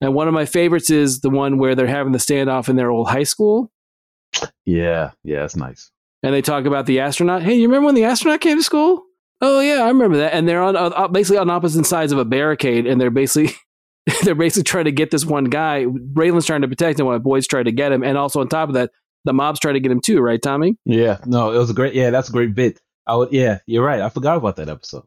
[0.00, 2.90] And one of my favorites is the one where they're having the standoff in their
[2.90, 3.70] old high school
[4.66, 5.12] Yeah.
[5.22, 5.40] Yeah.
[5.40, 5.90] That's nice.
[6.22, 7.42] and they talk about the astronaut.
[7.42, 9.02] Hey, you remember when the astronaut came to school?
[9.40, 10.34] Oh yeah, I remember that.
[10.34, 13.54] And they're on uh, basically on opposite sides of a barricade, and they're basically
[14.22, 15.84] they're basically trying to get this one guy.
[15.84, 18.68] Raylan's trying to protect him while Boyd's trying to get him, and also on top
[18.68, 18.90] of that,
[19.24, 20.20] the mob's trying to get him too.
[20.20, 20.76] Right, Tommy?
[20.84, 21.18] Yeah.
[21.24, 21.94] No, it was a great.
[21.94, 22.80] Yeah, that's a great bit.
[23.06, 23.32] I would.
[23.32, 24.00] Yeah, you're right.
[24.00, 25.04] I forgot about that episode.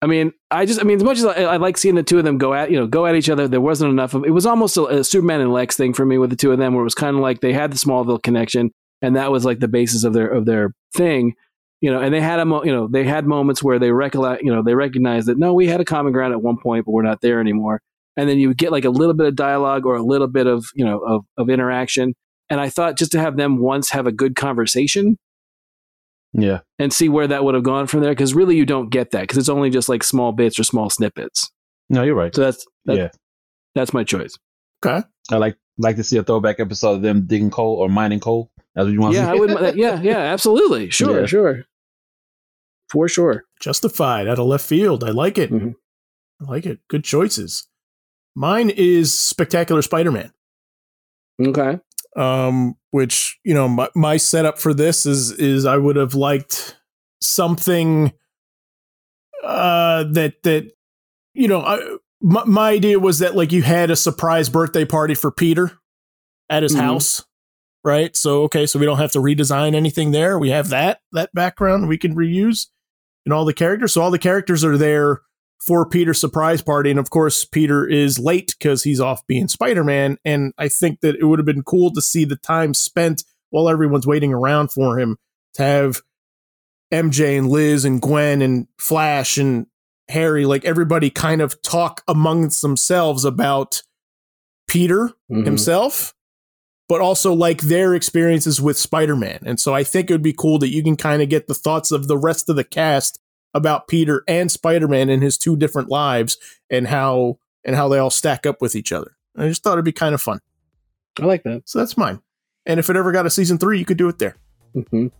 [0.00, 2.18] I mean, I just, I mean, as much as I, I like seeing the two
[2.18, 4.24] of them go at, you know, go at each other, there wasn't enough of.
[4.24, 6.58] It was almost a, a Superman and Lex thing for me with the two of
[6.58, 8.70] them, where it was kind of like they had the Smallville connection,
[9.02, 11.34] and that was like the basis of their of their thing,
[11.80, 12.00] you know.
[12.00, 14.62] And they had a, mo- you know, they had moments where they recollect, you know,
[14.62, 17.20] they recognized that no, we had a common ground at one point, but we're not
[17.20, 17.82] there anymore.
[18.18, 20.46] And then you would get like a little bit of dialogue or a little bit
[20.46, 22.12] of, you know, of of interaction.
[22.50, 25.16] And I thought just to have them once have a good conversation
[26.34, 26.60] Yeah.
[26.78, 29.22] and see where that would have gone from there because really you don't get that
[29.22, 31.50] because it's only just like small bits or small snippets
[31.88, 32.34] No, you're right.
[32.34, 33.08] so that's that, yeah.
[33.74, 34.34] that's my choice
[34.84, 35.06] Okay.
[35.30, 38.50] I like like to see a throwback episode of them digging coal or mining coal.
[38.74, 39.14] That's what you want.
[39.14, 39.40] yeah to i see?
[39.54, 41.26] would yeah yeah absolutely sure Yeah.
[41.26, 41.64] sure
[42.90, 45.04] for sure Justified out of left field.
[45.04, 45.50] I like it.
[45.50, 45.74] Mhm.
[46.40, 46.78] I like it.
[46.88, 47.66] Good choices.
[48.34, 50.32] Mine is Spectacular Spider-Man.
[51.44, 51.78] okay
[52.16, 56.76] Um, which you know, my, my setup for this is is I would have liked
[57.20, 58.12] something
[59.44, 60.70] uh that that
[61.34, 61.80] you know I,
[62.20, 65.72] my, my idea was that like you had a surprise birthday party for Peter
[66.50, 66.80] at his Mhm.
[66.80, 67.24] house,
[67.84, 68.16] right?
[68.16, 70.38] So okay, so we don't have to redesign anything there.
[70.38, 72.66] We have that that background we can reuse
[73.26, 73.92] and all the characters.
[73.92, 75.20] So all the characters are there
[75.60, 79.84] for Peter's surprise party, and of course Peter is late because he's off being Spider
[79.84, 80.16] Man.
[80.24, 83.68] And I think that it would have been cool to see the time spent while
[83.68, 85.16] everyone's waiting around for him
[85.54, 86.02] to have
[86.92, 89.66] MJ and Liz and Gwen and Flash and
[90.08, 93.82] Harry, like everybody kind of talk amongst themselves about
[94.68, 95.44] Peter Mhm.
[95.44, 96.14] himself,
[96.88, 99.40] but also like their experiences with Spider Man.
[99.44, 101.54] And so I think it would be cool that you can kind of get the
[101.54, 103.18] thoughts of the rest of the cast
[103.54, 106.36] about Peter and Spider Man in his two different lives
[106.70, 109.16] and how and how they all stack up with each other.
[109.36, 110.40] I just thought it'd be kind of fun.
[111.20, 111.62] I like that.
[111.66, 112.20] So that's mine.
[112.66, 114.36] And if it ever got a season three, you could do it there.
[114.76, 115.10] Mhm.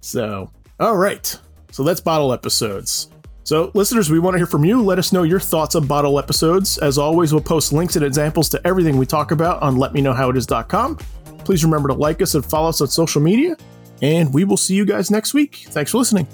[0.00, 1.38] So, all right.
[1.70, 3.08] So that's bottle episodes.
[3.44, 4.82] So, listeners, we want to hear from you.
[4.82, 6.78] Let us know your thoughts on bottle episodes.
[6.78, 10.96] As always, we'll post links and examples to everything we talk about on letmeknowhowitis.com.
[11.44, 13.56] Please remember to like us and follow us on social media.
[14.00, 15.64] And we will see you guys next week.
[15.70, 16.28] Thanks for listening.